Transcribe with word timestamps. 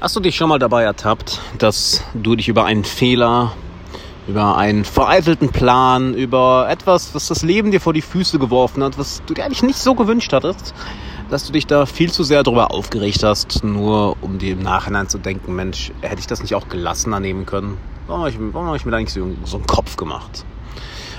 Hast 0.00 0.16
du 0.16 0.20
dich 0.20 0.34
schon 0.34 0.48
mal 0.48 0.58
dabei 0.58 0.84
ertappt, 0.84 1.42
dass 1.58 2.02
du 2.14 2.34
dich 2.34 2.48
über 2.48 2.64
einen 2.64 2.84
Fehler, 2.84 3.52
über 4.26 4.56
einen 4.56 4.86
vereitelten 4.86 5.50
Plan, 5.50 6.14
über 6.14 6.68
etwas, 6.70 7.14
was 7.14 7.28
das 7.28 7.42
Leben 7.42 7.70
dir 7.70 7.82
vor 7.82 7.92
die 7.92 8.00
Füße 8.00 8.38
geworfen 8.38 8.82
hat, 8.82 8.96
was 8.96 9.20
du 9.26 9.34
dir 9.34 9.44
eigentlich 9.44 9.62
nicht 9.62 9.78
so 9.78 9.94
gewünscht 9.94 10.32
hattest, 10.32 10.72
dass 11.28 11.44
du 11.44 11.52
dich 11.52 11.66
da 11.66 11.84
viel 11.84 12.10
zu 12.10 12.24
sehr 12.24 12.42
darüber 12.42 12.70
aufgeregt 12.70 13.22
hast, 13.22 13.62
nur 13.62 14.16
um 14.22 14.38
dir 14.38 14.52
im 14.52 14.62
Nachhinein 14.62 15.10
zu 15.10 15.18
denken, 15.18 15.54
Mensch, 15.54 15.92
hätte 16.00 16.20
ich 16.20 16.26
das 16.26 16.40
nicht 16.40 16.54
auch 16.54 16.70
gelassener 16.70 17.20
nehmen 17.20 17.44
können? 17.44 17.76
Warum 18.06 18.22
habe 18.22 18.30
ich, 18.30 18.36
warum 18.38 18.68
habe 18.68 18.78
ich 18.78 18.86
mir 18.86 18.92
da 18.92 18.98
nicht 19.00 19.12
so, 19.12 19.28
so 19.44 19.58
einen 19.58 19.66
Kopf 19.66 19.98
gemacht? 19.98 20.46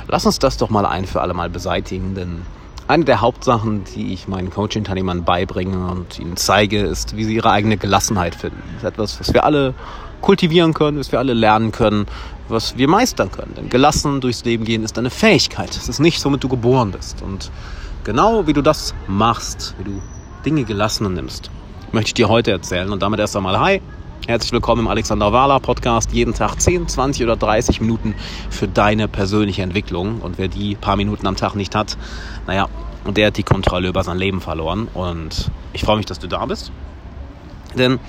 Lass 0.07 0.25
uns 0.25 0.39
das 0.39 0.57
doch 0.57 0.71
mal 0.71 0.87
ein 0.87 1.05
für 1.05 1.21
alle 1.21 1.35
Mal 1.35 1.51
beseitigen, 1.51 2.15
denn 2.15 2.41
eine 2.87 3.05
der 3.05 3.21
Hauptsachen, 3.21 3.83
die 3.95 4.13
ich 4.13 4.27
meinen 4.27 4.49
Coaching-Teilnehmern 4.49 5.23
beibringe 5.23 5.87
und 5.89 6.19
ihnen 6.19 6.37
zeige, 6.37 6.81
ist, 6.81 7.15
wie 7.15 7.23
sie 7.23 7.35
ihre 7.35 7.51
eigene 7.51 7.77
Gelassenheit 7.77 8.35
finden. 8.35 8.61
Das 8.73 8.83
ist 8.83 8.89
etwas, 8.89 9.19
was 9.19 9.33
wir 9.33 9.43
alle 9.45 9.73
kultivieren 10.21 10.73
können, 10.73 10.99
was 10.99 11.11
wir 11.11 11.19
alle 11.19 11.33
lernen 11.33 11.71
können, 11.71 12.05
was 12.47 12.77
wir 12.77 12.87
meistern 12.87 13.31
können. 13.31 13.53
Denn 13.55 13.69
gelassen 13.69 14.21
durchs 14.21 14.43
Leben 14.45 14.65
gehen 14.65 14.83
ist 14.83 14.97
eine 14.97 15.09
Fähigkeit. 15.09 15.71
Es 15.71 15.89
ist 15.89 15.99
nicht, 15.99 16.23
womit 16.23 16.43
du 16.43 16.49
geboren 16.49 16.91
bist. 16.91 17.21
Und 17.21 17.51
genau 18.03 18.47
wie 18.47 18.53
du 18.53 18.61
das 18.61 18.93
machst, 19.07 19.75
wie 19.79 19.85
du 19.85 20.01
Dinge 20.45 20.63
gelassener 20.63 21.09
nimmst, 21.09 21.49
möchte 21.91 22.09
ich 22.09 22.13
dir 22.13 22.29
heute 22.29 22.51
erzählen. 22.51 22.91
Und 22.91 23.01
damit 23.01 23.19
erst 23.19 23.35
einmal 23.35 23.59
Hi. 23.59 23.81
Herzlich 24.27 24.51
willkommen 24.51 24.83
im 24.83 24.87
Alexander 24.87 25.33
Wahler 25.33 25.59
Podcast. 25.59 26.11
Jeden 26.13 26.35
Tag 26.35 26.61
10, 26.61 26.87
20 26.87 27.23
oder 27.23 27.35
30 27.35 27.81
Minuten 27.81 28.13
für 28.51 28.67
deine 28.67 29.07
persönliche 29.07 29.63
Entwicklung. 29.63 30.21
Und 30.21 30.37
wer 30.37 30.47
die 30.47 30.75
paar 30.75 30.95
Minuten 30.95 31.25
am 31.25 31.35
Tag 31.35 31.55
nicht 31.55 31.73
hat, 31.73 31.97
naja, 32.47 32.67
der 33.07 33.27
hat 33.27 33.37
die 33.37 33.43
Kontrolle 33.43 33.87
über 33.87 34.03
sein 34.03 34.17
Leben 34.17 34.41
verloren. 34.41 34.87
Und 34.93 35.51
ich 35.73 35.83
freue 35.83 35.97
mich, 35.97 36.05
dass 36.05 36.19
du 36.19 36.27
da 36.27 36.45
bist. 36.45 36.71
Denn, 37.75 37.99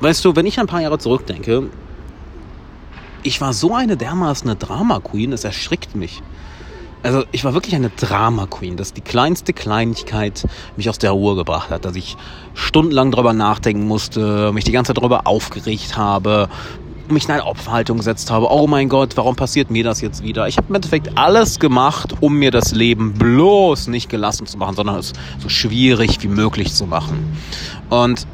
weißt 0.00 0.24
du, 0.24 0.36
wenn 0.36 0.46
ich 0.46 0.58
ein 0.58 0.66
paar 0.66 0.80
Jahre 0.80 0.98
zurückdenke, 0.98 1.70
ich 3.22 3.40
war 3.40 3.52
so 3.52 3.74
eine 3.74 3.96
dermaßen 3.96 4.48
eine 4.48 4.56
Drama 4.56 5.00
Queen, 5.00 5.32
es 5.32 5.44
erschrickt 5.44 5.96
mich. 5.96 6.22
Also 7.02 7.24
ich 7.30 7.44
war 7.44 7.54
wirklich 7.54 7.74
eine 7.74 7.90
Drama 7.90 8.46
Queen, 8.46 8.76
dass 8.76 8.92
die 8.92 9.00
kleinste 9.00 9.52
Kleinigkeit 9.52 10.46
mich 10.76 10.88
aus 10.88 10.98
der 10.98 11.10
Ruhe 11.10 11.36
gebracht 11.36 11.70
hat, 11.70 11.84
dass 11.84 11.94
ich 11.94 12.16
stundenlang 12.54 13.10
darüber 13.10 13.32
nachdenken 13.32 13.86
musste, 13.86 14.52
mich 14.52 14.64
die 14.64 14.72
ganze 14.72 14.90
Zeit 14.90 14.98
darüber 14.98 15.26
aufgeregt 15.26 15.96
habe, 15.96 16.48
mich 17.10 17.24
in 17.24 17.32
eine 17.32 17.44
Opferhaltung 17.46 17.98
gesetzt 17.98 18.30
habe. 18.30 18.50
Oh 18.50 18.66
mein 18.66 18.88
Gott, 18.88 19.16
warum 19.16 19.36
passiert 19.36 19.70
mir 19.70 19.84
das 19.84 20.00
jetzt 20.00 20.22
wieder? 20.22 20.48
Ich 20.48 20.56
habe 20.56 20.68
im 20.68 20.74
Endeffekt 20.74 21.16
alles 21.16 21.58
gemacht, 21.58 22.14
um 22.20 22.34
mir 22.34 22.50
das 22.50 22.72
Leben 22.72 23.14
bloß 23.14 23.88
nicht 23.88 24.08
gelassen 24.08 24.46
zu 24.46 24.58
machen, 24.58 24.76
sondern 24.76 24.96
es 24.96 25.12
so 25.38 25.48
schwierig 25.48 26.22
wie 26.22 26.28
möglich 26.28 26.72
zu 26.74 26.86
machen. 26.86 27.36
Und 27.90 28.26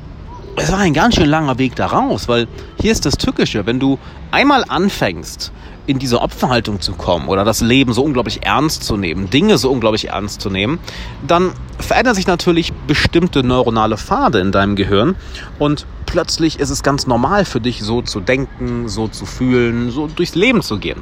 es 0.56 0.70
war 0.70 0.78
ein 0.78 0.93
ganz 0.93 1.15
schön 1.15 1.28
langer 1.28 1.59
Weg 1.59 1.77
da 1.77 1.87
raus, 1.87 2.28
weil 2.28 2.47
hier 2.81 2.93
ist 2.93 3.06
das 3.06 3.15
Tückische, 3.15 3.67
wenn 3.67 3.81
du 3.81 3.98
einmal 4.31 4.65
anfängst, 4.69 5.53
in 5.86 5.98
diese 5.98 6.20
Opferhaltung 6.20 6.80
zu 6.80 6.92
kommen 6.92 7.28
oder 7.28 7.44
das 7.44 7.61
Leben 7.61 7.92
so 7.92 8.02
unglaublich 8.02 8.44
ernst 8.44 8.84
zu 8.84 8.97
nehmen, 8.97 9.30
Dinge 9.30 9.58
so 9.58 9.70
unglaublich 9.70 10.08
ernst 10.08 10.41
zu 10.41 10.50
nehmen, 10.50 10.78
dann 11.27 11.52
verändern 11.78 12.14
sich 12.14 12.27
natürlich 12.27 12.72
bestimmte 12.86 13.42
neuronale 13.42 13.97
Pfade 13.97 14.41
in 14.41 14.53
deinem 14.53 14.77
Gehirn 14.77 15.16
und 15.58 15.86
plötzlich 16.06 16.60
ist 16.60 16.70
es 16.70 16.83
ganz 16.83 17.06
normal 17.06 17.44
für 17.44 17.60
dich 17.60 17.83
so 17.83 18.03
zu 18.03 18.20
denken, 18.20 18.88
so 18.88 19.08
zu 19.08 19.27
fühlen, 19.27 19.91
so 19.91 20.06
durchs 20.06 20.34
Leben 20.34 20.62
zu 20.62 20.78
gehen. 20.78 21.00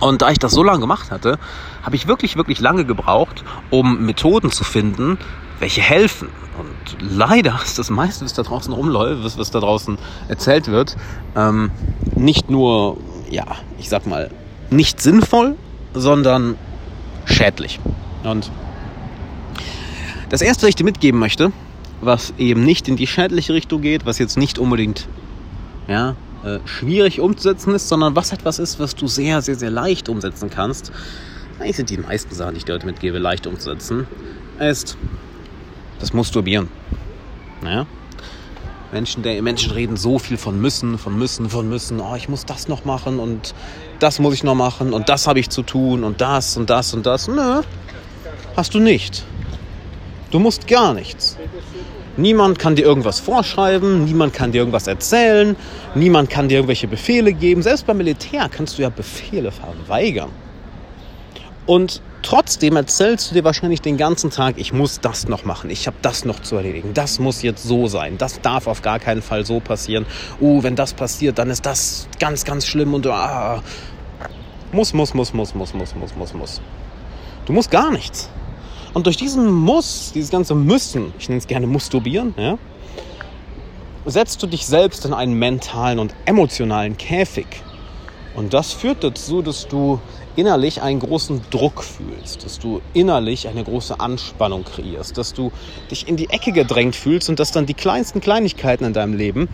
Und 0.00 0.22
da 0.22 0.30
ich 0.30 0.38
das 0.38 0.52
so 0.52 0.62
lange 0.62 0.80
gemacht 0.80 1.10
hatte, 1.10 1.38
habe 1.82 1.94
ich 1.94 2.08
wirklich, 2.08 2.36
wirklich 2.36 2.60
lange 2.60 2.84
gebraucht, 2.84 3.44
um 3.68 4.04
Methoden 4.06 4.50
zu 4.50 4.64
finden, 4.64 5.18
welche 5.58 5.82
helfen. 5.82 6.28
Und 6.58 6.96
leider 7.00 7.60
ist 7.62 7.78
das 7.78 7.90
meiste, 7.90 8.24
was 8.24 8.32
da 8.32 8.42
draußen 8.42 8.72
rumläuft, 8.72 9.22
was, 9.22 9.38
was 9.38 9.50
da 9.50 9.60
draußen 9.60 9.98
erzählt 10.28 10.68
wird, 10.68 10.96
ähm, 11.36 11.70
nicht 12.16 12.50
nur 12.50 12.96
ja, 13.30 13.46
ich 13.78 13.88
sag 13.88 14.06
mal, 14.06 14.30
nicht 14.70 15.00
sinnvoll, 15.00 15.56
sondern 15.94 16.56
schädlich. 17.24 17.80
Und 18.24 18.50
das 20.28 20.42
erste, 20.42 20.62
was 20.62 20.70
ich 20.70 20.76
dir 20.76 20.84
mitgeben 20.84 21.18
möchte, 21.18 21.52
was 22.00 22.34
eben 22.38 22.64
nicht 22.64 22.88
in 22.88 22.96
die 22.96 23.06
schädliche 23.06 23.52
Richtung 23.52 23.82
geht, 23.82 24.06
was 24.06 24.18
jetzt 24.18 24.36
nicht 24.36 24.58
unbedingt 24.58 25.08
ja, 25.88 26.14
äh, 26.44 26.58
schwierig 26.64 27.20
umzusetzen 27.20 27.74
ist, 27.74 27.88
sondern 27.88 28.16
was 28.16 28.32
etwas 28.32 28.58
ist, 28.58 28.78
was 28.78 28.94
du 28.94 29.06
sehr, 29.06 29.42
sehr, 29.42 29.56
sehr 29.56 29.70
leicht 29.70 30.08
umsetzen 30.08 30.50
kannst. 30.50 30.92
Eigentlich 31.58 31.76
sind 31.76 31.90
die 31.90 31.98
meisten 31.98 32.34
Sachen, 32.34 32.54
die 32.54 32.58
ich 32.58 32.64
dir 32.64 32.74
heute 32.74 32.86
mitgebe, 32.86 33.18
leicht 33.18 33.46
umzusetzen, 33.46 34.06
ist 34.58 34.96
das 35.98 36.14
Masturbieren. 36.14 36.68
Ja? 37.62 37.86
Menschen, 38.92 39.22
Menschen 39.22 39.72
reden 39.72 39.96
so 39.96 40.18
viel 40.18 40.36
von 40.36 40.60
müssen, 40.60 40.98
von 40.98 41.16
müssen, 41.16 41.48
von 41.48 41.68
müssen. 41.68 42.00
Oh, 42.00 42.14
ich 42.16 42.28
muss 42.28 42.44
das 42.44 42.68
noch 42.68 42.84
machen 42.84 43.18
und 43.18 43.54
das 44.00 44.18
muss 44.18 44.34
ich 44.34 44.42
noch 44.42 44.54
machen 44.54 44.92
und 44.92 45.08
das 45.08 45.26
habe 45.26 45.38
ich 45.38 45.48
zu 45.48 45.62
tun 45.62 46.02
und 46.02 46.20
das 46.20 46.56
und 46.56 46.70
das 46.70 46.92
und 46.92 47.06
das. 47.06 47.28
Nö, 47.28 47.62
hast 48.56 48.74
du 48.74 48.80
nicht. 48.80 49.24
Du 50.30 50.38
musst 50.38 50.66
gar 50.66 50.94
nichts. 50.94 51.36
Niemand 52.16 52.58
kann 52.58 52.74
dir 52.74 52.84
irgendwas 52.84 53.20
vorschreiben, 53.20 54.04
niemand 54.04 54.32
kann 54.32 54.52
dir 54.52 54.58
irgendwas 54.58 54.86
erzählen, 54.86 55.56
niemand 55.94 56.28
kann 56.28 56.48
dir 56.48 56.56
irgendwelche 56.56 56.88
Befehle 56.88 57.32
geben. 57.32 57.62
Selbst 57.62 57.86
beim 57.86 57.96
Militär 57.96 58.48
kannst 58.48 58.76
du 58.76 58.82
ja 58.82 58.90
Befehle 58.90 59.52
verweigern. 59.52 60.30
Und 61.66 62.02
trotzdem 62.22 62.76
erzählst 62.76 63.30
du 63.30 63.34
dir 63.34 63.44
wahrscheinlich 63.44 63.80
den 63.80 63.96
ganzen 63.96 64.30
Tag, 64.30 64.56
ich 64.58 64.72
muss 64.72 65.00
das 65.00 65.28
noch 65.28 65.44
machen, 65.44 65.70
ich 65.70 65.86
habe 65.86 65.96
das 66.02 66.24
noch 66.24 66.40
zu 66.40 66.56
erledigen, 66.56 66.94
das 66.94 67.18
muss 67.18 67.42
jetzt 67.42 67.62
so 67.64 67.86
sein, 67.86 68.18
das 68.18 68.40
darf 68.40 68.66
auf 68.66 68.82
gar 68.82 68.98
keinen 68.98 69.22
Fall 69.22 69.44
so 69.44 69.60
passieren. 69.60 70.06
Uh, 70.40 70.62
wenn 70.62 70.76
das 70.76 70.92
passiert, 70.92 71.38
dann 71.38 71.50
ist 71.50 71.66
das 71.66 72.08
ganz, 72.18 72.44
ganz 72.44 72.66
schlimm 72.66 72.94
und 72.94 73.06
ah, 73.06 73.62
muss, 74.72 74.92
muss, 74.92 75.14
muss, 75.14 75.32
muss, 75.34 75.54
muss, 75.54 75.74
muss, 75.74 75.94
muss, 75.94 76.14
muss, 76.14 76.34
muss. 76.34 76.60
Du 77.46 77.52
musst 77.52 77.70
gar 77.70 77.90
nichts. 77.90 78.30
Und 78.92 79.06
durch 79.06 79.16
diesen 79.16 79.50
Muss, 79.50 80.12
dieses 80.14 80.30
ganze 80.30 80.54
Müssen, 80.54 81.12
ich 81.18 81.28
nenne 81.28 81.38
es 81.38 81.46
gerne 81.46 81.66
Musturbieren, 81.66 82.34
ja, 82.36 82.58
setzt 84.06 84.42
du 84.42 84.46
dich 84.46 84.66
selbst 84.66 85.04
in 85.04 85.12
einen 85.12 85.34
mentalen 85.34 85.98
und 85.98 86.14
emotionalen 86.24 86.96
Käfig. 86.96 87.46
Und 88.34 88.54
das 88.54 88.72
führt 88.72 89.04
dazu, 89.04 89.42
dass 89.42 89.68
du 89.68 90.00
innerlich 90.40 90.80
einen 90.80 91.00
großen 91.00 91.42
Druck 91.50 91.84
fühlst, 91.84 92.46
dass 92.46 92.58
du 92.58 92.80
innerlich 92.94 93.46
eine 93.46 93.62
große 93.62 94.00
Anspannung 94.00 94.64
kreierst, 94.64 95.18
dass 95.18 95.34
du 95.34 95.52
dich 95.90 96.08
in 96.08 96.16
die 96.16 96.30
Ecke 96.30 96.52
gedrängt 96.52 96.96
fühlst 96.96 97.28
und 97.28 97.38
dass 97.38 97.52
dann 97.52 97.66
die 97.66 97.74
kleinsten 97.74 98.22
Kleinigkeiten 98.22 98.86
in 98.86 98.94
deinem 98.94 99.12
Leben, 99.12 99.50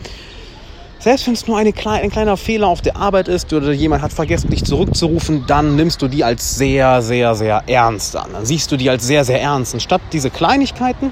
selbst 1.01 1.27
wenn 1.27 1.35
es 1.35 1.49
nur 1.49 1.59
eine 1.59 1.75
ein 1.87 2.11
kleiner 2.11 2.37
Fehler 2.37 2.69
auf 2.69 2.83
der 2.83 2.97
Arbeit 2.97 3.27
ist 3.27 3.53
oder 3.53 3.73
jemand 3.73 4.01
hat 4.01 4.13
vergessen, 4.13 4.49
dich 4.49 4.65
zurückzurufen, 4.65 5.45
dann 5.49 5.75
nimmst 5.75 6.01
du 6.03 6.09
die 6.09 6.23
als 6.23 6.57
sehr, 6.57 7.03
sehr, 7.03 7.35
sehr 7.35 7.65
ernst 7.67 8.15
an. 8.15 8.33
Dann 8.33 8.47
siehst 8.47 8.71
du 8.71 8.77
die 8.77 8.89
als 8.89 9.05
sehr, 9.05 9.25
sehr 9.25 9.43
ernst. 9.43 9.75
Und 9.75 9.81
statt 9.81 10.01
diese 10.13 10.31
Kleinigkeiten 10.31 11.11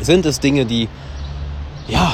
sind 0.00 0.24
es 0.24 0.38
Dinge, 0.38 0.66
die, 0.66 0.88
ja, 1.88 2.12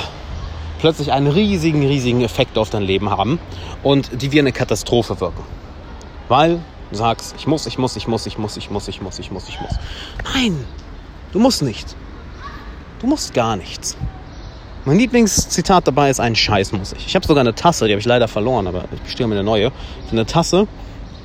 plötzlich 0.79 1.13
einen 1.13 1.27
riesigen, 1.27 1.87
riesigen 1.87 2.23
Effekt 2.23 2.57
auf 2.57 2.71
dein 2.71 2.83
Leben 2.83 3.11
haben 3.11 3.39
und 3.83 4.23
die 4.23 4.33
wie 4.33 4.41
eine 4.41 4.53
Katastrophe 4.53 5.21
wirken. 5.21 5.45
Weil 6.29 6.61
du 6.91 6.97
sagst, 6.97 7.35
ich 7.39 7.47
muss, 7.47 7.67
ich 7.67 7.79
muss, 7.79 7.97
ich 7.97 8.09
muss, 8.09 8.27
ich 8.27 8.39
muss, 8.39 8.57
ich 8.57 8.71
muss, 8.71 8.89
ich 8.89 9.01
muss, 9.01 9.19
ich 9.19 9.31
muss, 9.31 9.49
ich 9.49 9.61
muss. 9.61 9.73
Nein, 10.35 10.65
du 11.33 11.39
musst 11.39 11.63
nicht. 11.63 11.95
Du 13.01 13.07
musst 13.07 13.35
gar 13.35 13.57
nichts. 13.57 13.97
Mein 14.87 14.99
Lieblingszitat 14.99 15.87
dabei 15.87 16.11
ist 16.11 16.21
ein 16.21 16.37
Scheiß 16.37 16.73
muss 16.73 16.93
ich. 16.93 17.07
Ich 17.07 17.15
habe 17.15 17.27
sogar 17.27 17.41
eine 17.41 17.55
Tasse, 17.55 17.87
die 17.87 17.93
habe 17.93 18.01
ich 18.01 18.07
leider 18.07 18.29
verloren, 18.29 18.67
aber 18.67 18.85
ich 18.95 19.01
bestehe 19.01 19.27
mir 19.27 19.35
eine 19.35 19.45
neue. 19.45 19.73
Eine 20.11 20.27
Tasse, 20.27 20.67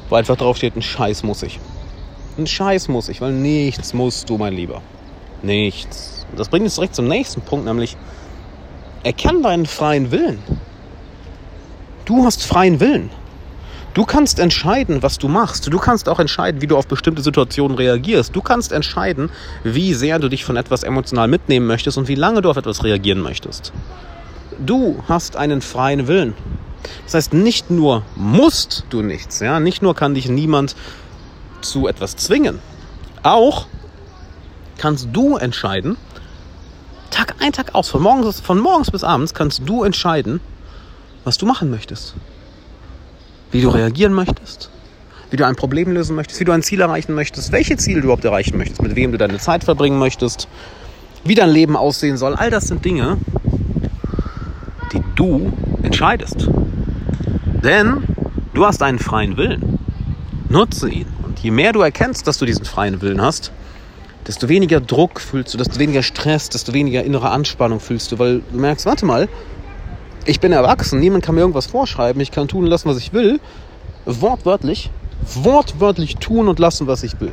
wo 0.07 0.15
einfach 0.15 0.37
drauf 0.37 0.55
steht, 0.57 0.75
ein 0.77 0.81
Scheiß 0.81 1.23
muss 1.23 1.43
ich. 1.43 1.59
Ein 2.37 2.47
Scheiß 2.47 2.87
muss 2.87 3.09
ich, 3.09 3.19
weil 3.19 3.33
nichts 3.33 3.93
musst 3.93 4.29
du, 4.29 4.37
mein 4.37 4.53
Lieber. 4.53 4.81
Nichts. 5.41 6.25
Das 6.37 6.47
bringt 6.47 6.63
uns 6.63 6.75
direkt 6.75 6.95
zum 6.95 7.07
nächsten 7.07 7.41
Punkt, 7.41 7.65
nämlich 7.65 7.97
erkenn 9.03 9.43
deinen 9.43 9.65
freien 9.65 10.11
Willen. 10.11 10.41
Du 12.05 12.23
hast 12.23 12.45
freien 12.45 12.79
Willen. 12.79 13.09
Du 13.93 14.05
kannst 14.05 14.37
entscheiden, 14.37 15.01
was 15.01 15.17
du 15.17 15.27
machst. 15.27 15.71
Du 15.73 15.79
kannst 15.79 16.09
auch 16.09 16.19
entscheiden, 16.19 16.61
wie 16.61 16.67
du 16.67 16.77
auf 16.77 16.87
bestimmte 16.87 17.23
Situationen 17.23 17.75
reagierst. 17.75 18.35
Du 18.35 18.41
kannst 18.41 18.71
entscheiden, 18.71 19.31
wie 19.63 19.95
sehr 19.95 20.19
du 20.19 20.29
dich 20.29 20.45
von 20.45 20.57
etwas 20.57 20.83
emotional 20.83 21.27
mitnehmen 21.27 21.65
möchtest 21.65 21.97
und 21.97 22.07
wie 22.07 22.15
lange 22.15 22.41
du 22.41 22.51
auf 22.51 22.57
etwas 22.57 22.83
reagieren 22.83 23.19
möchtest. 23.19 23.73
Du 24.59 25.03
hast 25.07 25.35
einen 25.35 25.61
freien 25.61 26.07
Willen. 26.07 26.35
Das 27.05 27.15
heißt, 27.15 27.33
nicht 27.33 27.71
nur 27.71 28.03
musst 28.15 28.85
du 28.89 29.01
nichts, 29.01 29.39
ja, 29.39 29.59
nicht 29.59 29.81
nur 29.81 29.95
kann 29.95 30.13
dich 30.13 30.29
niemand 30.29 30.75
zu 31.61 31.87
etwas 31.87 32.15
zwingen. 32.15 32.59
Auch 33.23 33.67
kannst 34.77 35.09
du 35.11 35.37
entscheiden, 35.37 35.97
Tag 37.09 37.35
ein, 37.39 37.51
Tag 37.51 37.73
aus, 37.73 37.89
von 37.89 38.03
morgens, 38.03 38.39
von 38.39 38.59
morgens 38.59 38.91
bis 38.91 39.03
abends 39.03 39.33
kannst 39.33 39.63
du 39.65 39.83
entscheiden, 39.83 40.41
was 41.23 41.37
du 41.37 41.45
machen 41.45 41.69
möchtest 41.69 42.15
wie 43.51 43.61
du 43.61 43.69
reagieren 43.69 44.13
möchtest, 44.13 44.69
wie 45.31 45.37
du 45.37 45.45
ein 45.45 45.55
Problem 45.55 45.91
lösen 45.91 46.15
möchtest, 46.15 46.39
wie 46.39 46.45
du 46.45 46.51
ein 46.51 46.63
Ziel 46.63 46.81
erreichen 46.81 47.13
möchtest, 47.15 47.51
welche 47.51 47.77
Ziele 47.77 48.01
du 48.01 48.05
überhaupt 48.05 48.25
erreichen 48.25 48.57
möchtest, 48.57 48.81
mit 48.81 48.95
wem 48.95 49.11
du 49.11 49.17
deine 49.17 49.37
Zeit 49.37 49.63
verbringen 49.63 49.99
möchtest, 49.99 50.47
wie 51.23 51.35
dein 51.35 51.49
Leben 51.49 51.75
aussehen 51.75 52.17
soll. 52.17 52.35
All 52.35 52.49
das 52.49 52.67
sind 52.67 52.85
Dinge, 52.85 53.17
du 55.19 55.51
entscheidest. 55.83 56.47
Denn 57.63 58.03
du 58.53 58.65
hast 58.65 58.81
einen 58.81 58.99
freien 58.99 59.35
Willen. 59.35 59.79
Nutze 60.47 60.89
ihn. 60.89 61.07
Und 61.23 61.39
je 61.39 61.51
mehr 61.51 61.73
du 61.73 61.81
erkennst, 61.81 62.25
dass 62.25 62.37
du 62.37 62.45
diesen 62.45 62.65
freien 62.65 63.01
Willen 63.01 63.21
hast, 63.21 63.51
desto 64.27 64.47
weniger 64.47 64.79
Druck 64.79 65.19
fühlst 65.19 65.53
du, 65.53 65.57
desto 65.57 65.77
weniger 65.77 66.03
Stress, 66.03 66.49
desto 66.49 66.73
weniger 66.73 67.03
innere 67.03 67.29
Anspannung 67.29 67.79
fühlst 67.79 68.11
du, 68.11 68.19
weil 68.19 68.41
du 68.51 68.57
merkst, 68.57 68.85
warte 68.85 69.05
mal, 69.05 69.27
ich 70.29 70.39
bin 70.39 70.51
erwachsen, 70.51 70.99
niemand 70.99 71.25
kann 71.25 71.33
mir 71.33 71.41
irgendwas 71.41 71.65
vorschreiben, 71.65 72.21
ich 72.21 72.31
kann 72.31 72.47
tun 72.47 72.65
und 72.65 72.69
lassen, 72.69 72.87
was 72.87 72.97
ich 72.97 73.13
will. 73.13 73.39
Wortwörtlich, 74.05 74.91
wortwörtlich 75.25 76.17
tun 76.17 76.47
und 76.47 76.59
lassen, 76.59 76.85
was 76.85 77.01
ich 77.03 77.19
will. 77.19 77.31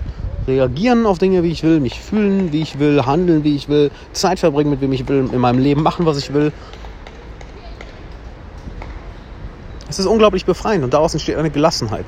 Reagieren 0.48 1.04
auf 1.04 1.18
Dinge, 1.18 1.42
wie 1.42 1.50
ich 1.50 1.62
will, 1.62 1.80
mich 1.80 2.00
fühlen, 2.00 2.52
wie 2.52 2.62
ich 2.62 2.78
will, 2.78 3.04
handeln, 3.04 3.44
wie 3.44 3.54
ich 3.54 3.68
will, 3.68 3.90
Zeit 4.12 4.38
verbringen, 4.38 4.70
mit 4.70 4.80
wem 4.80 4.92
ich 4.92 5.06
will, 5.08 5.28
in 5.30 5.40
meinem 5.40 5.58
Leben 5.58 5.82
machen, 5.82 6.06
was 6.06 6.16
ich 6.16 6.32
will. 6.32 6.52
Es 9.88 9.98
ist 9.98 10.06
unglaublich 10.06 10.46
befreiend 10.46 10.82
und 10.82 10.94
daraus 10.94 11.12
entsteht 11.12 11.36
eine 11.36 11.50
Gelassenheit. 11.50 12.06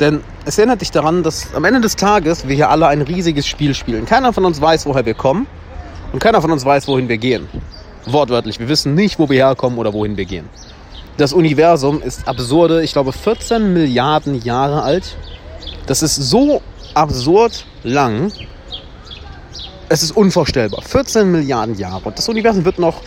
Denn 0.00 0.20
es 0.46 0.56
erinnert 0.56 0.80
dich 0.80 0.90
daran, 0.90 1.22
dass 1.22 1.54
am 1.54 1.64
Ende 1.64 1.80
des 1.80 1.96
Tages 1.96 2.48
wir 2.48 2.54
hier 2.54 2.70
alle 2.70 2.86
ein 2.86 3.02
riesiges 3.02 3.46
Spiel 3.46 3.74
spielen. 3.74 4.06
Keiner 4.06 4.32
von 4.32 4.44
uns 4.44 4.60
weiß, 4.60 4.86
woher 4.86 5.04
wir 5.04 5.14
kommen 5.14 5.46
und 6.12 6.18
keiner 6.18 6.40
von 6.40 6.50
uns 6.50 6.64
weiß, 6.64 6.88
wohin 6.88 7.08
wir 7.08 7.18
gehen. 7.18 7.46
Wortwörtlich, 8.06 8.58
wir 8.58 8.68
wissen 8.68 8.94
nicht, 8.94 9.18
wo 9.18 9.28
wir 9.28 9.46
herkommen 9.46 9.78
oder 9.78 9.92
wohin 9.92 10.16
wir 10.16 10.24
gehen. 10.24 10.48
Das 11.16 11.32
Universum 11.32 12.02
ist 12.02 12.26
absurde, 12.26 12.82
ich 12.82 12.92
glaube 12.92 13.12
14 13.12 13.72
Milliarden 13.72 14.42
Jahre 14.42 14.82
alt. 14.82 15.16
Das 15.86 16.02
ist 16.02 16.16
so 16.16 16.62
absurd 16.94 17.66
lang. 17.82 18.32
Es 19.88 20.02
ist 20.02 20.16
unvorstellbar. 20.16 20.82
14 20.82 21.30
Milliarden 21.30 21.76
Jahre. 21.76 22.00
Und 22.04 22.16
das 22.16 22.28
Universum 22.28 22.64
wird 22.64 22.78
noch 22.78 23.02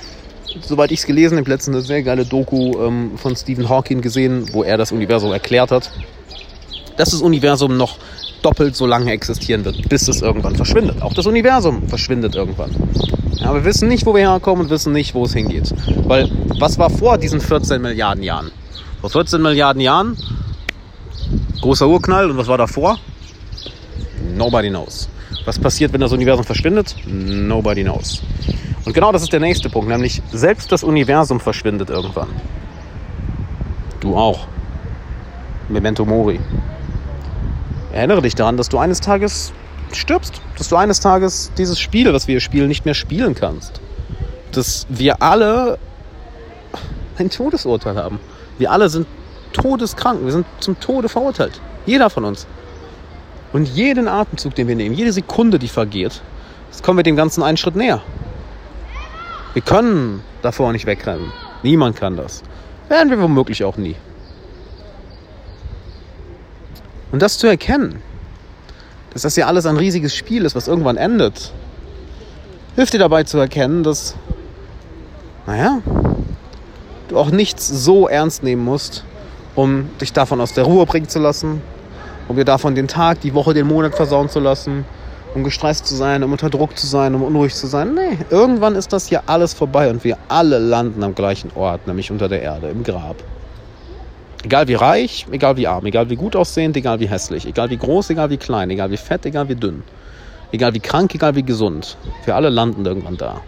soweit 0.61 0.91
ich 0.91 0.99
es 0.99 1.05
gelesen 1.05 1.37
habe, 1.37 1.49
letztens 1.49 1.75
eine 1.75 1.85
sehr 1.85 2.03
geile 2.03 2.25
Doku 2.25 2.73
ähm, 2.81 3.11
von 3.17 3.35
Stephen 3.35 3.67
Hawking 3.69 4.01
gesehen, 4.01 4.45
wo 4.53 4.63
er 4.63 4.77
das 4.77 4.91
Universum 4.91 5.31
erklärt 5.31 5.71
hat, 5.71 5.91
dass 6.97 7.11
das 7.11 7.21
Universum 7.21 7.77
noch 7.77 7.97
doppelt 8.41 8.75
so 8.75 8.85
lange 8.85 9.11
existieren 9.11 9.65
wird, 9.65 9.89
bis 9.89 10.07
es 10.07 10.21
irgendwann 10.21 10.55
verschwindet. 10.55 11.01
Auch 11.01 11.13
das 11.13 11.25
Universum 11.25 11.87
verschwindet 11.87 12.35
irgendwann. 12.35 12.71
Ja, 13.35 13.53
wir 13.53 13.65
wissen 13.65 13.87
nicht, 13.87 14.05
wo 14.05 14.13
wir 14.13 14.29
herkommen 14.29 14.65
und 14.65 14.69
wissen 14.69 14.93
nicht, 14.93 15.13
wo 15.13 15.25
es 15.25 15.33
hingeht. 15.33 15.73
Weil, 16.07 16.29
was 16.59 16.77
war 16.77 16.89
vor 16.89 17.17
diesen 17.17 17.41
14 17.41 17.81
Milliarden 17.81 18.23
Jahren? 18.23 18.51
Vor 19.01 19.09
14 19.09 19.41
Milliarden 19.41 19.81
Jahren, 19.81 20.17
großer 21.61 21.87
Urknall 21.87 22.31
und 22.31 22.37
was 22.37 22.47
war 22.47 22.57
davor? 22.57 22.97
Nobody 24.35 24.69
knows. 24.69 25.09
Was 25.45 25.59
passiert, 25.59 25.93
wenn 25.93 26.01
das 26.01 26.11
Universum 26.11 26.43
verschwindet? 26.43 26.95
Nobody 27.05 27.83
knows. 27.83 28.21
Und 28.85 28.93
genau 28.93 29.11
das 29.11 29.23
ist 29.23 29.33
der 29.33 29.39
nächste 29.39 29.69
Punkt, 29.69 29.89
nämlich 29.89 30.21
selbst 30.31 30.71
das 30.71 30.83
Universum 30.83 31.39
verschwindet 31.39 31.89
irgendwann. 31.89 32.29
Du 33.99 34.15
auch. 34.15 34.47
Memento 35.69 36.05
Mori. 36.05 36.39
Erinnere 37.91 38.21
dich 38.21 38.35
daran, 38.35 38.57
dass 38.57 38.69
du 38.69 38.77
eines 38.77 39.01
Tages 39.01 39.51
stirbst, 39.91 40.41
dass 40.57 40.69
du 40.69 40.75
eines 40.75 40.99
Tages 40.99 41.51
dieses 41.57 41.79
Spiel, 41.79 42.11
was 42.13 42.27
wir 42.27 42.33
hier 42.33 42.41
spielen, 42.41 42.67
nicht 42.67 42.85
mehr 42.85 42.93
spielen 42.93 43.35
kannst. 43.35 43.81
Dass 44.51 44.85
wir 44.89 45.21
alle 45.21 45.77
ein 47.17 47.29
Todesurteil 47.29 47.95
haben. 47.95 48.19
Wir 48.57 48.71
alle 48.71 48.89
sind 48.89 49.07
todeskrank, 49.53 50.23
wir 50.23 50.31
sind 50.31 50.45
zum 50.59 50.79
Tode 50.79 51.09
verurteilt. 51.09 51.61
Jeder 51.85 52.09
von 52.09 52.25
uns. 52.25 52.47
Und 53.53 53.67
jeden 53.69 54.07
Atemzug, 54.07 54.55
den 54.55 54.67
wir 54.67 54.75
nehmen, 54.75 54.95
jede 54.95 55.13
Sekunde, 55.13 55.59
die 55.59 55.67
vergeht, 55.67 56.21
das 56.71 56.83
kommen 56.83 56.99
wir 56.99 57.03
dem 57.03 57.15
Ganzen 57.15 57.41
einen 57.41 57.57
Schritt 57.57 57.75
näher. 57.75 58.01
Wir 59.53 59.61
können 59.61 60.21
davor 60.41 60.73
nicht 60.73 60.85
wegrennen. 60.85 61.31
Niemand 61.63 61.95
kann 61.95 62.17
das. 62.17 62.43
Werden 62.89 63.09
wir 63.09 63.21
womöglich 63.21 63.63
auch 63.63 63.77
nie. 63.77 63.95
Und 67.11 67.21
das 67.21 67.37
zu 67.37 67.47
erkennen, 67.47 68.01
dass 69.15 69.21
das 69.21 69.37
ja 69.37 69.47
alles 69.47 69.65
ein 69.65 69.77
riesiges 69.77 70.13
Spiel 70.13 70.43
ist, 70.43 70.55
was 70.57 70.67
irgendwann 70.67 70.97
endet, 70.97 71.53
hilft 72.75 72.91
dir 72.91 72.99
dabei 72.99 73.23
zu 73.23 73.37
erkennen, 73.37 73.81
dass, 73.81 74.13
naja, 75.47 75.79
du 77.07 77.17
auch 77.17 77.31
nichts 77.31 77.65
so 77.65 78.09
ernst 78.09 78.43
nehmen 78.43 78.65
musst, 78.65 79.05
um 79.55 79.87
dich 80.01 80.11
davon 80.11 80.41
aus 80.41 80.51
der 80.51 80.65
Ruhe 80.65 80.85
bringen 80.85 81.07
zu 81.07 81.19
lassen, 81.19 81.61
um 82.27 82.35
dir 82.35 82.43
davon 82.43 82.75
den 82.75 82.89
Tag, 82.89 83.21
die 83.21 83.33
Woche, 83.33 83.53
den 83.53 83.67
Monat 83.67 83.95
versauen 83.95 84.27
zu 84.27 84.41
lassen, 84.41 84.83
um 85.33 85.45
gestresst 85.45 85.87
zu 85.87 85.95
sein, 85.95 86.21
um 86.21 86.33
unter 86.33 86.49
Druck 86.49 86.77
zu 86.77 86.85
sein, 86.85 87.15
um 87.15 87.23
unruhig 87.23 87.55
zu 87.55 87.67
sein. 87.67 87.93
Nee, 87.95 88.17
irgendwann 88.29 88.75
ist 88.75 88.91
das 88.91 89.07
hier 89.07 89.23
alles 89.27 89.53
vorbei 89.53 89.89
und 89.89 90.03
wir 90.03 90.17
alle 90.27 90.59
landen 90.59 91.01
am 91.05 91.15
gleichen 91.15 91.51
Ort, 91.55 91.87
nämlich 91.87 92.11
unter 92.11 92.27
der 92.27 92.41
Erde, 92.41 92.67
im 92.67 92.83
Grab. 92.83 93.15
Egal 94.45 94.67
wie 94.67 94.75
reich, 94.75 95.25
egal 95.31 95.57
wie 95.57 95.65
arm, 95.65 95.87
egal 95.87 96.07
wie 96.11 96.15
gut 96.15 96.35
aussehend, 96.35 96.77
egal 96.77 96.99
wie 96.99 97.09
hässlich, 97.09 97.47
egal 97.47 97.71
wie 97.71 97.77
groß, 97.77 98.11
egal 98.11 98.29
wie 98.29 98.37
klein, 98.37 98.69
egal 98.69 98.91
wie 98.91 98.97
fett, 98.97 99.25
egal 99.25 99.49
wie 99.49 99.55
dünn, 99.55 99.81
egal 100.51 100.71
wie 100.75 100.79
krank, 100.79 101.15
egal 101.15 101.33
wie 101.35 101.41
gesund. 101.41 101.97
Wir 102.25 102.35
alle 102.35 102.49
landen 102.49 102.85
irgendwann 102.85 103.17
da. 103.17 103.41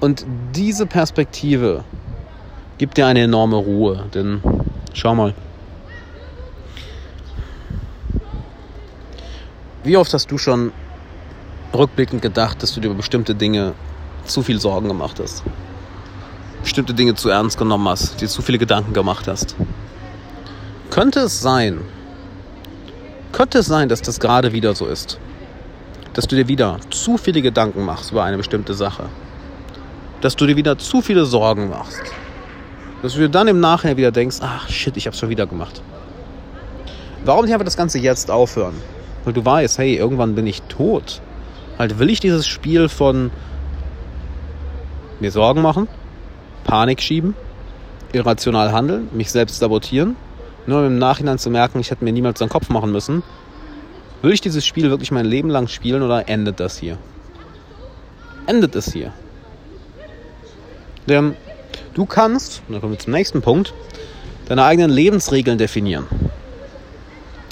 Und 0.00 0.26
diese 0.54 0.84
Perspektive 0.84 1.84
gibt 2.76 2.98
dir 2.98 3.06
eine 3.06 3.22
enorme 3.22 3.56
Ruhe, 3.56 4.04
denn 4.12 4.42
schau 4.92 5.14
mal, 5.14 5.32
Wie 9.84 9.96
oft 9.96 10.12
hast 10.12 10.30
du 10.30 10.36
schon 10.36 10.72
rückblickend 11.72 12.20
gedacht, 12.20 12.62
dass 12.62 12.74
du 12.74 12.80
dir 12.80 12.88
über 12.88 12.96
bestimmte 12.96 13.34
Dinge 13.34 13.72
zu 14.26 14.42
viel 14.42 14.60
Sorgen 14.60 14.88
gemacht 14.88 15.18
hast? 15.18 15.42
Bestimmte 16.62 16.94
Dinge 16.94 17.14
zu 17.14 17.28
ernst 17.28 17.58
genommen 17.58 17.88
hast, 17.88 18.20
dir 18.20 18.28
zu 18.28 18.42
viele 18.42 18.58
Gedanken 18.58 18.92
gemacht 18.92 19.26
hast? 19.28 19.56
Könnte 20.90 21.20
es 21.20 21.40
sein, 21.40 21.80
könnte 23.32 23.58
es 23.58 23.66
sein, 23.66 23.88
dass 23.88 24.02
das 24.02 24.20
gerade 24.20 24.52
wieder 24.52 24.74
so 24.74 24.86
ist? 24.86 25.18
Dass 26.14 26.26
du 26.26 26.36
dir 26.36 26.48
wieder 26.48 26.78
zu 26.90 27.16
viele 27.16 27.42
Gedanken 27.42 27.84
machst 27.84 28.10
über 28.10 28.24
eine 28.24 28.36
bestimmte 28.36 28.74
Sache? 28.74 29.04
Dass 30.20 30.34
du 30.36 30.46
dir 30.46 30.56
wieder 30.56 30.78
zu 30.78 31.00
viele 31.00 31.24
Sorgen 31.24 31.70
machst? 31.70 32.02
Dass 33.02 33.12
du 33.12 33.20
dir 33.20 33.28
dann 33.28 33.48
im 33.48 33.60
Nachhinein 33.60 33.96
wieder 33.96 34.10
denkst, 34.10 34.38
ach 34.40 34.68
shit, 34.68 34.96
ich 34.96 35.06
hab's 35.06 35.18
schon 35.18 35.28
wieder 35.28 35.46
gemacht. 35.46 35.82
Warum 37.24 37.44
nicht 37.44 37.54
einfach 37.54 37.64
das 37.64 37.76
Ganze 37.76 37.98
jetzt 37.98 38.30
aufhören? 38.30 38.74
weil 39.28 39.34
du 39.34 39.44
weißt, 39.44 39.76
hey, 39.76 39.94
irgendwann 39.94 40.34
bin 40.34 40.46
ich 40.46 40.62
tot. 40.62 41.20
Halt, 41.78 41.98
will 41.98 42.08
ich 42.08 42.18
dieses 42.18 42.46
Spiel 42.46 42.88
von 42.88 43.30
mir 45.20 45.30
Sorgen 45.30 45.60
machen, 45.60 45.86
Panik 46.68 47.00
schieben, 47.00 47.34
irrational 48.12 48.72
handeln, 48.72 49.08
mich 49.12 49.30
selbst 49.30 49.58
sabotieren, 49.58 50.16
nur 50.66 50.80
um 50.80 50.86
im 50.86 50.98
Nachhinein 50.98 51.38
zu 51.38 51.48
merken, 51.48 51.80
ich 51.80 51.90
hätte 51.90 52.04
mir 52.04 52.12
niemals 52.12 52.40
den 52.40 52.50
Kopf 52.50 52.68
machen 52.68 52.92
müssen. 52.92 53.22
Will 54.20 54.32
ich 54.32 54.42
dieses 54.42 54.66
Spiel 54.66 54.90
wirklich 54.90 55.10
mein 55.10 55.24
Leben 55.24 55.48
lang 55.48 55.66
spielen 55.68 56.02
oder 56.02 56.28
endet 56.28 56.60
das 56.60 56.76
hier? 56.76 56.98
Endet 58.46 58.76
es 58.76 58.92
hier? 58.92 59.14
Denn 61.08 61.36
du 61.94 62.04
kannst, 62.04 62.60
und 62.68 62.74
dann 62.74 62.82
kommen 62.82 62.92
wir 62.92 62.98
zum 62.98 63.14
nächsten 63.14 63.40
Punkt, 63.40 63.72
deine 64.46 64.64
eigenen 64.64 64.90
Lebensregeln 64.90 65.56
definieren. 65.56 66.04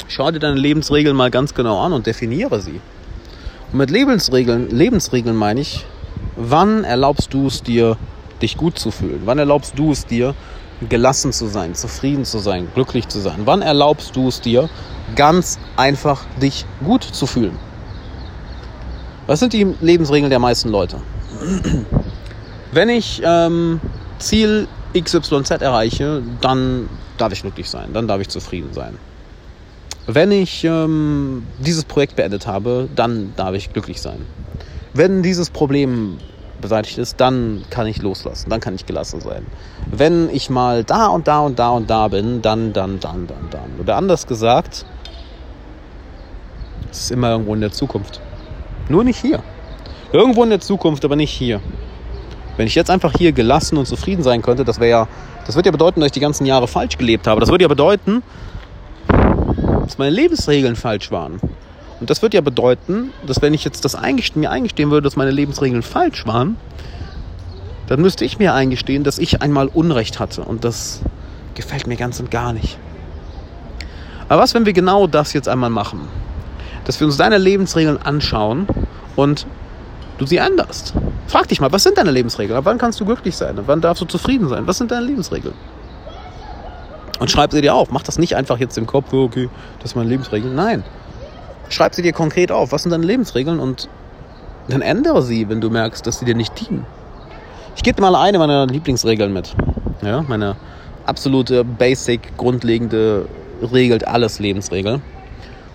Schau 0.08 0.30
dir 0.30 0.40
deine 0.40 0.60
Lebensregeln 0.60 1.16
mal 1.16 1.30
ganz 1.30 1.54
genau 1.54 1.80
an 1.80 1.94
und 1.94 2.06
definiere 2.06 2.60
sie. 2.60 2.82
Und 3.72 3.78
mit 3.78 3.90
Lebensregeln, 3.90 4.68
Lebensregeln 4.68 5.36
meine 5.36 5.62
ich, 5.62 5.86
wann 6.36 6.84
erlaubst 6.84 7.32
du 7.32 7.46
es 7.46 7.62
dir, 7.62 7.96
dich 8.42 8.56
gut 8.56 8.78
zu 8.78 8.90
fühlen? 8.90 9.22
Wann 9.24 9.38
erlaubst 9.38 9.78
du 9.78 9.92
es 9.92 10.06
dir, 10.06 10.34
gelassen 10.88 11.32
zu 11.32 11.46
sein, 11.46 11.74
zufrieden 11.74 12.24
zu 12.24 12.38
sein, 12.38 12.68
glücklich 12.74 13.08
zu 13.08 13.18
sein? 13.18 13.42
Wann 13.44 13.62
erlaubst 13.62 14.14
du 14.16 14.28
es 14.28 14.40
dir, 14.40 14.68
ganz 15.14 15.58
einfach 15.76 16.24
dich 16.40 16.66
gut 16.84 17.02
zu 17.02 17.26
fühlen? 17.26 17.58
Was 19.26 19.40
sind 19.40 19.52
die 19.52 19.66
Lebensregeln 19.80 20.30
der 20.30 20.38
meisten 20.38 20.68
Leute? 20.68 21.00
Wenn 22.72 22.88
ich 22.88 23.22
ähm, 23.24 23.80
Ziel 24.18 24.68
XYZ 24.94 25.50
erreiche, 25.50 26.22
dann 26.40 26.88
darf 27.18 27.32
ich 27.32 27.42
glücklich 27.42 27.68
sein, 27.68 27.92
dann 27.92 28.06
darf 28.06 28.20
ich 28.20 28.28
zufrieden 28.28 28.72
sein. 28.72 28.98
Wenn 30.06 30.30
ich 30.30 30.62
ähm, 30.62 31.44
dieses 31.58 31.84
Projekt 31.84 32.14
beendet 32.14 32.46
habe, 32.46 32.88
dann 32.94 33.32
darf 33.36 33.54
ich 33.54 33.72
glücklich 33.72 34.00
sein. 34.00 34.20
Wenn 34.94 35.22
dieses 35.22 35.50
Problem 35.50 36.18
beseitigt 36.60 36.98
ist, 36.98 37.20
dann 37.20 37.64
kann 37.70 37.86
ich 37.86 38.02
loslassen, 38.02 38.50
dann 38.50 38.60
kann 38.60 38.74
ich 38.74 38.86
gelassen 38.86 39.20
sein. 39.20 39.46
Wenn 39.90 40.28
ich 40.30 40.50
mal 40.50 40.84
da 40.84 41.06
und 41.08 41.28
da 41.28 41.40
und 41.40 41.58
da 41.58 41.70
und 41.70 41.90
da 41.90 42.08
bin, 42.08 42.42
dann, 42.42 42.72
dann, 42.72 43.00
dann, 43.00 43.26
dann, 43.26 43.50
dann. 43.50 43.80
Oder 43.80 43.96
anders 43.96 44.26
gesagt, 44.26 44.84
es 46.90 47.02
ist 47.02 47.10
immer 47.10 47.30
irgendwo 47.30 47.54
in 47.54 47.60
der 47.60 47.72
Zukunft. 47.72 48.20
Nur 48.88 49.04
nicht 49.04 49.20
hier. 49.20 49.42
Irgendwo 50.12 50.44
in 50.44 50.50
der 50.50 50.60
Zukunft, 50.60 51.04
aber 51.04 51.16
nicht 51.16 51.32
hier. 51.32 51.60
Wenn 52.56 52.66
ich 52.66 52.74
jetzt 52.74 52.90
einfach 52.90 53.12
hier 53.12 53.32
gelassen 53.32 53.76
und 53.76 53.86
zufrieden 53.86 54.22
sein 54.22 54.40
könnte, 54.40 54.64
das 54.64 54.80
wäre 54.80 54.90
ja, 54.90 55.08
das 55.46 55.56
würde 55.56 55.68
ja 55.68 55.72
bedeuten, 55.72 56.00
dass 56.00 56.06
ich 56.06 56.12
die 56.12 56.20
ganzen 56.20 56.46
Jahre 56.46 56.68
falsch 56.68 56.96
gelebt 56.96 57.26
habe. 57.26 57.40
Das 57.40 57.50
würde 57.50 57.62
ja 57.62 57.68
bedeuten, 57.68 58.22
dass 59.08 59.98
meine 59.98 60.14
Lebensregeln 60.14 60.74
falsch 60.74 61.10
waren. 61.10 61.40
Und 62.00 62.10
das 62.10 62.22
würde 62.22 62.36
ja 62.36 62.40
bedeuten, 62.40 63.12
dass 63.26 63.40
wenn 63.40 63.54
ich 63.54 63.64
jetzt 63.64 63.84
das 63.84 63.94
eingestehen, 63.94 64.40
mir 64.40 64.50
eingestehen 64.50 64.90
würde, 64.90 65.04
dass 65.04 65.16
meine 65.16 65.30
Lebensregeln 65.30 65.82
falsch 65.82 66.26
waren, 66.26 66.56
dann 67.86 68.00
müsste 68.00 68.24
ich 68.24 68.38
mir 68.38 68.52
eingestehen, 68.52 69.04
dass 69.04 69.18
ich 69.18 69.42
einmal 69.42 69.68
Unrecht 69.68 70.18
hatte. 70.18 70.42
Und 70.42 70.64
das 70.64 71.00
gefällt 71.54 71.86
mir 71.86 71.96
ganz 71.96 72.20
und 72.20 72.30
gar 72.30 72.52
nicht. 72.52 72.78
Aber 74.28 74.42
was, 74.42 74.54
wenn 74.54 74.66
wir 74.66 74.72
genau 74.72 75.06
das 75.06 75.32
jetzt 75.32 75.48
einmal 75.48 75.70
machen? 75.70 76.00
Dass 76.84 77.00
wir 77.00 77.06
uns 77.06 77.16
deine 77.16 77.38
Lebensregeln 77.38 78.00
anschauen 78.02 78.66
und 79.14 79.46
du 80.18 80.26
sie 80.26 80.36
änderst. 80.36 80.94
Frag 81.28 81.48
dich 81.48 81.60
mal, 81.60 81.72
was 81.72 81.82
sind 81.82 81.96
deine 81.98 82.10
Lebensregeln? 82.10 82.58
Ab 82.58 82.64
wann 82.64 82.78
kannst 82.78 83.00
du 83.00 83.04
glücklich 83.04 83.36
sein? 83.36 83.58
Ab 83.58 83.64
wann 83.66 83.80
darfst 83.80 84.02
du 84.02 84.06
zufrieden 84.06 84.48
sein? 84.48 84.66
Was 84.66 84.78
sind 84.78 84.90
deine 84.90 85.06
Lebensregeln? 85.06 85.54
Und 87.18 87.30
schreib 87.30 87.52
sie 87.52 87.62
dir 87.62 87.74
auf. 87.74 87.90
Mach 87.90 88.02
das 88.02 88.18
nicht 88.18 88.36
einfach 88.36 88.58
jetzt 88.58 88.76
im 88.76 88.86
Kopf, 88.86 89.12
okay, 89.12 89.48
das 89.78 89.92
ist 89.92 89.94
meine 89.96 90.10
Lebensregel. 90.10 90.52
Nein. 90.52 90.84
Schreib 91.68 91.94
sie 91.94 92.02
dir 92.02 92.12
konkret 92.12 92.52
auf. 92.52 92.72
Was 92.72 92.82
sind 92.82 92.90
deine 92.92 93.06
Lebensregeln? 93.06 93.58
Und 93.58 93.88
dann 94.68 94.82
ändere 94.82 95.22
sie, 95.22 95.48
wenn 95.48 95.60
du 95.60 95.70
merkst, 95.70 96.06
dass 96.06 96.18
sie 96.18 96.24
dir 96.24 96.34
nicht 96.34 96.60
dienen. 96.60 96.86
Ich 97.76 97.82
gebe 97.82 97.96
dir 97.96 98.02
mal 98.02 98.14
eine 98.14 98.38
meiner 98.38 98.66
Lieblingsregeln 98.66 99.32
mit. 99.32 99.54
Ja, 100.02 100.22
meine 100.22 100.56
absolute 101.04 101.64
Basic, 101.64 102.36
grundlegende, 102.36 103.28
regelt 103.60 104.06
alles 104.06 104.38
Lebensregel. 104.38 105.00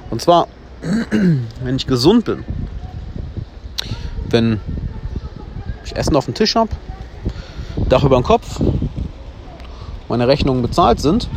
Und 0.10 0.22
zwar, 0.22 0.48
wenn 1.64 1.76
ich 1.76 1.88
gesund 1.88 2.26
bin, 2.26 2.44
wenn 4.30 4.60
ich 5.86 5.96
Essen 5.96 6.16
auf 6.16 6.26
dem 6.26 6.34
Tisch 6.34 6.56
habe, 6.56 6.72
Dach 7.88 8.04
über 8.04 8.16
dem 8.16 8.24
Kopf, 8.24 8.60
meine 10.08 10.28
Rechnungen 10.28 10.62
bezahlt 10.62 11.00
sind 11.00 11.30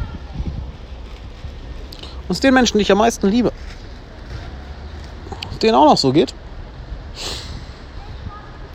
und 2.28 2.30
es 2.30 2.40
den 2.40 2.54
Menschen, 2.54 2.78
die 2.78 2.82
ich 2.82 2.92
am 2.92 2.98
meisten 2.98 3.28
liebe, 3.28 3.52
denen 5.64 5.74
auch 5.74 5.86
noch 5.86 5.96
so 5.96 6.12
geht. 6.12 6.34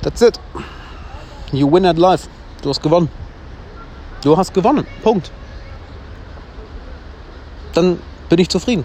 That's 0.01 0.21
it. 0.21 0.39
You 1.51 1.71
win 1.71 1.85
at 1.85 1.97
life. 1.97 2.27
Du 2.61 2.69
hast 2.69 2.81
gewonnen. 2.81 3.09
Du 4.23 4.35
hast 4.35 4.53
gewonnen. 4.53 4.85
Punkt. 5.03 5.31
Dann 7.73 7.99
bin 8.27 8.39
ich 8.39 8.49
zufrieden. 8.49 8.83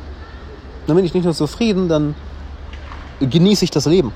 Dann 0.87 0.97
bin 0.97 1.05
ich 1.05 1.15
nicht 1.15 1.25
nur 1.25 1.35
zufrieden, 1.35 1.89
dann 1.89 2.15
genieße 3.21 3.65
ich 3.65 3.71
das 3.71 3.87
Leben. 3.87 4.13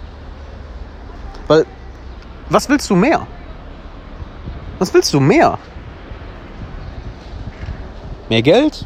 Weil, 1.46 1.64
was 2.50 2.68
willst 2.68 2.90
du 2.90 2.94
mehr? 2.94 3.26
Was 4.78 4.92
willst 4.92 5.12
du 5.14 5.20
mehr? 5.20 5.58
Mehr 8.28 8.42
Geld? 8.42 8.84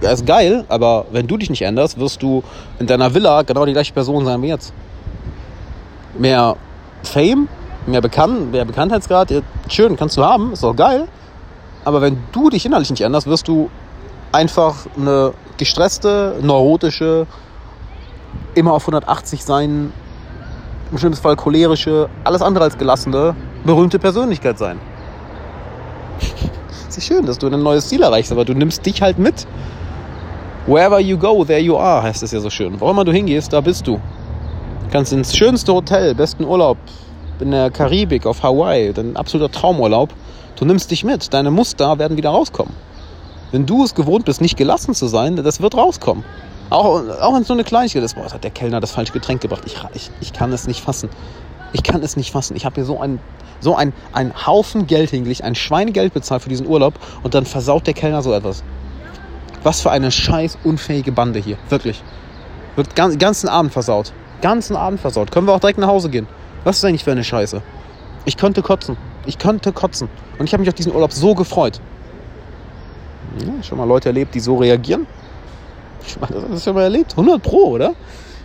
Ja, 0.00 0.12
ist 0.12 0.26
geil, 0.26 0.64
aber 0.68 1.06
wenn 1.10 1.26
du 1.26 1.36
dich 1.36 1.50
nicht 1.50 1.62
änderst, 1.62 1.98
wirst 1.98 2.22
du 2.22 2.44
in 2.78 2.86
deiner 2.86 3.14
Villa 3.14 3.42
genau 3.42 3.64
die 3.64 3.72
gleiche 3.72 3.92
Person 3.92 4.24
sein 4.24 4.40
wie 4.42 4.48
jetzt. 4.48 4.72
Mehr 6.16 6.56
Fame? 7.02 7.48
mehr, 7.88 8.00
Bekannt, 8.00 8.52
mehr 8.52 8.64
Bekanntheitsgrad, 8.64 9.32
schön, 9.68 9.96
kannst 9.96 10.16
du 10.16 10.24
haben, 10.24 10.52
ist 10.52 10.64
auch 10.64 10.76
geil. 10.76 11.08
Aber 11.84 12.00
wenn 12.00 12.18
du 12.32 12.50
dich 12.50 12.66
innerlich 12.66 12.90
nicht 12.90 13.00
änderst, 13.00 13.26
wirst 13.26 13.48
du 13.48 13.70
einfach 14.30 14.74
eine 14.96 15.32
gestresste, 15.56 16.36
neurotische, 16.42 17.26
immer 18.54 18.72
auf 18.72 18.82
180 18.82 19.44
sein, 19.44 19.92
im 20.90 20.98
schlimmsten 20.98 21.22
Fall 21.22 21.36
cholerische, 21.36 22.08
alles 22.24 22.42
andere 22.42 22.64
als 22.64 22.78
gelassene, 22.78 23.34
berühmte 23.64 23.98
Persönlichkeit 23.98 24.58
sein. 24.58 24.78
Es 26.88 26.96
ist 26.98 27.06
schön, 27.06 27.26
dass 27.26 27.38
du 27.38 27.46
ein 27.46 27.62
neues 27.62 27.88
Ziel 27.88 28.02
erreichst, 28.02 28.32
aber 28.32 28.44
du 28.44 28.54
nimmst 28.54 28.84
dich 28.84 29.02
halt 29.02 29.18
mit. 29.18 29.46
Wherever 30.68 31.00
you 31.00 31.16
go, 31.16 31.46
there 31.46 31.60
you 31.60 31.78
are, 31.78 32.02
heißt 32.02 32.22
es 32.22 32.32
ja 32.32 32.40
so 32.40 32.50
schön. 32.50 32.78
Wo 32.78 32.90
immer 32.90 33.02
du 33.02 33.10
hingehst, 33.10 33.54
da 33.54 33.62
bist 33.62 33.86
du. 33.86 33.94
Du 33.94 34.90
kannst 34.92 35.14
ins 35.14 35.34
schönste 35.34 35.72
Hotel, 35.72 36.14
besten 36.14 36.44
Urlaub, 36.44 36.76
in 37.40 37.52
der 37.52 37.70
Karibik, 37.70 38.26
auf 38.26 38.42
Hawaii, 38.42 38.92
dein 38.92 39.16
absoluter 39.16 39.50
Traumurlaub. 39.50 40.10
Du 40.56 40.66
nimmst 40.66 40.90
dich 40.90 41.04
mit. 41.04 41.32
Deine 41.32 41.50
Muster 41.50 41.98
werden 41.98 42.18
wieder 42.18 42.28
rauskommen. 42.28 42.74
Wenn 43.50 43.64
du 43.64 43.82
es 43.82 43.94
gewohnt 43.94 44.26
bist, 44.26 44.42
nicht 44.42 44.58
gelassen 44.58 44.92
zu 44.92 45.06
sein, 45.06 45.36
das 45.36 45.62
wird 45.62 45.74
rauskommen. 45.74 46.22
Auch, 46.68 47.00
auch 47.18 47.34
wenn 47.34 47.40
es 47.40 47.48
nur 47.48 47.56
eine 47.56 47.64
Kleinigkeit 47.64 48.02
ist. 48.02 48.16
Boah, 48.16 48.30
hat 48.30 48.44
der 48.44 48.50
Kellner 48.50 48.80
das 48.80 48.90
falsche 48.90 49.14
Getränk 49.14 49.40
gebracht. 49.40 49.62
Ich, 49.64 49.74
ich, 49.94 50.10
ich 50.20 50.34
kann 50.34 50.52
es 50.52 50.66
nicht 50.66 50.82
fassen. 50.82 51.08
Ich 51.72 51.82
kann 51.82 52.02
es 52.02 52.14
nicht 52.14 52.30
fassen. 52.30 52.54
Ich 52.56 52.66
habe 52.66 52.74
hier 52.74 52.84
so 52.84 53.00
einen 53.00 53.20
so 53.60 53.74
ein, 53.74 53.94
ein 54.12 54.34
Haufen 54.46 54.86
Geld 54.86 55.10
hingelegt, 55.10 55.42
ein 55.42 55.54
Schweinegeld 55.54 56.12
bezahlt 56.12 56.42
für 56.42 56.50
diesen 56.50 56.66
Urlaub 56.66 56.94
und 57.22 57.34
dann 57.34 57.46
versaut 57.46 57.86
der 57.86 57.94
Kellner 57.94 58.22
so 58.22 58.34
etwas. 58.34 58.62
Was 59.62 59.80
für 59.80 59.90
eine 59.90 60.10
scheiß 60.10 60.58
unfähige 60.64 61.12
Bande 61.12 61.38
hier. 61.38 61.56
Wirklich. 61.68 62.02
Wird 62.76 62.96
den 62.96 63.18
ganzen 63.18 63.48
Abend 63.48 63.72
versaut. 63.72 64.12
Ganzen 64.40 64.76
Abend 64.76 65.00
versaut. 65.00 65.32
Können 65.32 65.46
wir 65.46 65.54
auch 65.54 65.60
direkt 65.60 65.78
nach 65.78 65.88
Hause 65.88 66.10
gehen. 66.10 66.28
Was 66.64 66.78
ist 66.78 66.84
eigentlich 66.84 67.04
für 67.04 67.12
eine 67.12 67.24
Scheiße? 67.24 67.62
Ich 68.24 68.36
könnte 68.36 68.62
kotzen. 68.62 68.96
Ich 69.26 69.38
könnte 69.38 69.72
kotzen. 69.72 70.08
Und 70.38 70.46
ich 70.46 70.52
habe 70.52 70.60
mich 70.60 70.68
auf 70.68 70.74
diesen 70.74 70.94
Urlaub 70.94 71.12
so 71.12 71.34
gefreut. 71.34 71.80
Ja, 73.38 73.62
schon 73.62 73.78
mal 73.78 73.84
Leute 73.84 74.08
erlebt, 74.10 74.34
die 74.34 74.40
so 74.40 74.56
reagieren? 74.56 75.06
Ich 76.06 76.18
meine, 76.20 76.40
das 76.40 76.50
ist 76.50 76.64
schon 76.64 76.74
mal 76.74 76.82
erlebt. 76.82 77.12
100 77.12 77.42
Pro, 77.42 77.72
oder? 77.72 77.94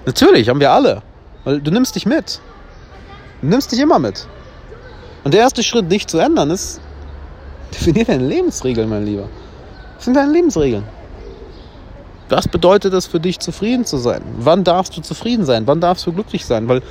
Natürlich, 0.05 0.49
haben 0.49 0.59
wir 0.59 0.71
alle. 0.71 1.01
Weil 1.43 1.61
du 1.61 1.71
nimmst 1.71 1.95
dich 1.95 2.05
mit. 2.05 2.41
Du 3.41 3.47
nimmst 3.47 3.71
dich 3.71 3.79
immer 3.79 3.99
mit. 3.99 4.27
Und 5.23 5.33
der 5.33 5.41
erste 5.41 5.63
Schritt, 5.63 5.91
dich 5.91 6.07
zu 6.07 6.17
ändern, 6.17 6.49
ist, 6.49 6.81
definier 7.73 8.05
deine 8.05 8.25
Lebensregeln, 8.25 8.89
mein 8.89 9.05
Lieber. 9.05 9.29
Was 9.95 10.05
sind 10.05 10.15
deine 10.15 10.31
Lebensregeln? 10.31 10.83
Was 12.29 12.47
bedeutet 12.47 12.93
es 12.93 13.05
für 13.05 13.19
dich, 13.19 13.39
zufrieden 13.39 13.85
zu 13.85 13.97
sein? 13.97 14.21
Wann 14.37 14.63
darfst 14.63 14.95
du 14.95 15.01
zufrieden 15.01 15.45
sein? 15.45 15.67
Wann 15.67 15.81
darfst 15.81 16.05
du 16.07 16.13
glücklich 16.13 16.45
sein? 16.45 16.67
Weil 16.67 16.81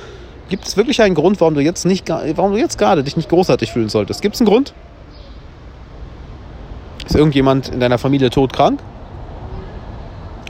Gibt 0.49 0.67
es 0.67 0.77
wirklich 0.77 1.01
einen 1.01 1.15
Grund, 1.15 1.39
warum 1.39 1.55
du 1.55 1.61
jetzt 1.61 1.85
nicht, 1.85 2.09
warum 2.09 2.51
du 2.51 2.59
jetzt 2.59 2.77
gerade 2.77 3.03
dich 3.03 3.17
nicht 3.17 3.29
großartig 3.29 3.71
fühlen 3.71 3.89
solltest? 3.89 4.21
Gibt 4.21 4.35
es 4.35 4.41
einen 4.41 4.49
Grund? 4.49 4.73
Ist 7.05 7.15
irgendjemand 7.15 7.69
in 7.69 7.79
deiner 7.79 7.97
Familie 7.97 8.29
todkrank? 8.29 8.79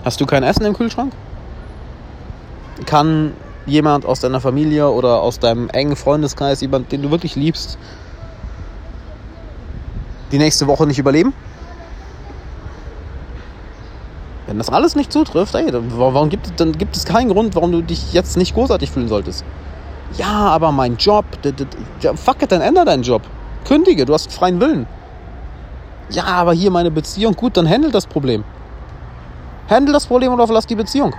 Hast 0.03 0.19
du 0.19 0.25
kein 0.25 0.43
Essen 0.43 0.65
im 0.65 0.73
Kühlschrank? 0.73 1.13
Kann 2.85 3.33
jemand 3.65 4.05
aus 4.05 4.19
deiner 4.19 4.41
Familie 4.41 4.89
oder 4.89 5.21
aus 5.21 5.39
deinem 5.39 5.69
engen 5.69 5.95
Freundeskreis, 5.95 6.59
jemand, 6.61 6.91
den 6.91 7.01
du 7.01 7.11
wirklich 7.11 7.35
liebst, 7.35 7.77
die 10.31 10.37
nächste 10.37 10.67
Woche 10.67 10.85
nicht 10.85 10.99
überleben? 10.99 11.33
Wenn 14.47 14.57
das 14.57 14.69
alles 14.69 14.95
nicht 14.95 15.11
zutrifft, 15.11 15.55
ey, 15.55 15.71
warum 15.71 16.29
gibt, 16.29 16.59
dann 16.59 16.73
gibt 16.73 16.95
es 16.95 17.05
keinen 17.05 17.29
Grund, 17.29 17.55
warum 17.55 17.71
du 17.71 17.81
dich 17.81 18.13
jetzt 18.13 18.35
nicht 18.35 18.53
großartig 18.53 18.91
fühlen 18.91 19.07
solltest. 19.07 19.45
Ja, 20.17 20.27
aber 20.27 20.71
mein 20.71 20.97
Job. 20.97 21.25
Fuck 22.15 22.43
it, 22.43 22.51
dann 22.51 22.61
änder 22.61 22.85
deinen 22.85 23.03
Job. 23.03 23.21
Kündige, 23.65 24.05
du 24.05 24.13
hast 24.13 24.31
freien 24.31 24.59
Willen. 24.59 24.85
Ja, 26.09 26.25
aber 26.25 26.53
hier 26.53 26.69
meine 26.71 26.91
Beziehung. 26.91 27.33
Gut, 27.33 27.57
dann 27.57 27.67
handle 27.67 27.89
das 27.89 28.05
Problem. 28.05 28.43
Handle 29.69 29.93
das 29.93 30.05
Problem 30.05 30.33
oder 30.33 30.45
verlass 30.45 30.67
die 30.67 30.75
Beziehung. 30.75 31.15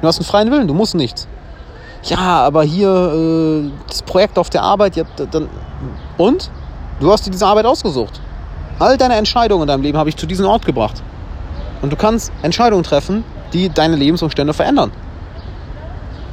Du 0.00 0.06
hast 0.06 0.18
einen 0.18 0.26
freien 0.26 0.50
Willen, 0.50 0.68
du 0.68 0.74
musst 0.74 0.94
nichts. 0.94 1.26
Ja, 2.04 2.18
aber 2.18 2.62
hier 2.62 2.88
äh, 2.88 3.70
das 3.88 4.02
Projekt 4.02 4.38
auf 4.38 4.50
der 4.50 4.62
Arbeit, 4.62 4.96
ja, 4.96 5.04
dann. 5.30 5.48
Und? 6.18 6.50
Du 7.00 7.10
hast 7.10 7.26
dir 7.26 7.30
diese 7.30 7.46
Arbeit 7.46 7.66
ausgesucht. 7.66 8.20
All 8.78 8.96
deine 8.96 9.16
Entscheidungen 9.16 9.62
in 9.62 9.68
deinem 9.68 9.82
Leben 9.82 9.98
habe 9.98 10.08
ich 10.08 10.16
zu 10.16 10.26
diesem 10.26 10.46
Ort 10.46 10.64
gebracht. 10.64 11.02
Und 11.84 11.90
du 11.90 11.96
kannst 11.96 12.32
Entscheidungen 12.40 12.82
treffen, 12.82 13.24
die 13.52 13.68
deine 13.68 13.96
Lebensumstände 13.96 14.54
verändern. 14.54 14.90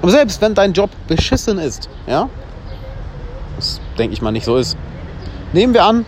Aber 0.01 0.10
selbst 0.10 0.39
wenn 0.39 0.55
dein 0.55 0.72
Job 0.72 0.89
beschissen 1.10 1.60
ist, 1.60 1.89
ja, 2.08 2.29
das 3.58 3.81
denke 3.98 4.13
ich 4.13 4.22
mal 4.22 4.31
nicht 4.31 4.46
so 4.46 4.55
ist, 4.55 4.77
nehmen 5.51 5.74
wir 5.74 5.84
an, 5.84 6.05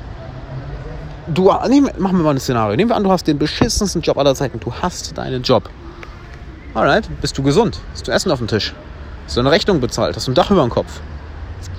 du, 1.27 1.51
nehmen, 1.67 1.91
machen 1.97 2.19
wir 2.19 2.23
mal 2.23 2.35
ein 2.35 2.39
Szenario, 2.39 2.77
nehmen 2.77 2.89
wir 2.89 2.95
an, 2.95 3.03
du 3.03 3.11
hast 3.11 3.27
den 3.27 3.37
beschissensten 3.37 4.01
Job 4.01 4.17
aller 4.17 4.33
Zeiten, 4.33 4.61
du 4.61 4.71
hast 4.81 5.17
deinen 5.17 5.43
Job. 5.43 5.69
Alright, 6.73 7.09
bist 7.19 7.37
du 7.37 7.43
gesund? 7.43 7.81
Hast 7.91 8.07
du 8.07 8.13
Essen 8.13 8.31
auf 8.31 8.39
dem 8.39 8.47
Tisch? 8.47 8.73
Hast 9.25 9.35
du 9.35 9.41
eine 9.41 9.51
Rechnung 9.51 9.81
bezahlt? 9.81 10.15
Hast 10.15 10.25
du 10.25 10.31
ein 10.31 10.35
Dach 10.35 10.51
über 10.51 10.61
dem 10.61 10.69
Kopf? 10.69 11.01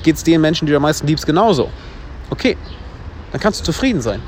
Geht 0.03 0.17
es 0.17 0.23
den 0.23 0.43
Menschen, 0.43 0.67
die 0.67 0.73
du 0.73 0.77
am 0.77 0.83
meisten 0.83 1.07
liebst, 1.07 1.25
genauso? 1.25 1.71
Okay, 2.29 2.59
dann 3.33 3.41
kannst 3.41 3.61
du 3.61 3.65
zufrieden 3.65 4.03
sein. 4.03 4.21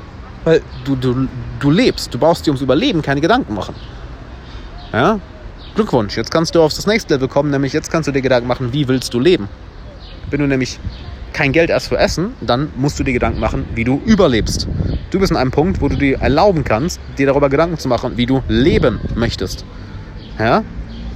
Weil 0.47 0.61
du, 0.85 0.95
du, 0.95 1.27
du 1.59 1.69
lebst, 1.69 2.13
du 2.13 2.17
brauchst 2.17 2.45
dir 2.47 2.51
ums 2.51 2.61
Überleben 2.61 3.01
keine 3.01 3.19
Gedanken 3.19 3.53
machen. 3.53 3.75
Ja? 4.93 5.19
Glückwunsch, 5.75 6.15
jetzt 6.15 6.31
kannst 6.31 6.55
du 6.55 6.61
auf 6.61 6.73
das 6.73 6.87
nächste 6.87 7.15
Level 7.15 7.27
kommen, 7.27 7.51
nämlich 7.51 7.73
jetzt 7.73 7.91
kannst 7.91 8.07
du 8.07 8.13
dir 8.13 8.21
Gedanken 8.21 8.47
machen, 8.47 8.71
wie 8.71 8.87
willst 8.87 9.13
du 9.13 9.19
leben? 9.19 9.49
Wenn 10.29 10.39
du 10.39 10.47
nämlich 10.47 10.79
kein 11.33 11.51
Geld 11.51 11.69
hast 11.69 11.87
für 11.87 11.97
Essen, 11.97 12.31
dann 12.39 12.69
musst 12.77 12.97
du 12.97 13.03
dir 13.03 13.11
Gedanken 13.11 13.41
machen, 13.41 13.65
wie 13.75 13.83
du 13.83 14.01
überlebst. 14.05 14.69
Du 15.11 15.19
bist 15.19 15.33
an 15.33 15.37
einem 15.37 15.51
Punkt, 15.51 15.81
wo 15.81 15.89
du 15.89 15.97
dir 15.97 16.21
erlauben 16.21 16.63
kannst, 16.63 17.01
dir 17.17 17.27
darüber 17.27 17.49
Gedanken 17.49 17.77
zu 17.77 17.89
machen, 17.89 18.15
wie 18.15 18.25
du 18.25 18.41
leben 18.47 19.01
möchtest. 19.15 19.65
Ja? 20.39 20.63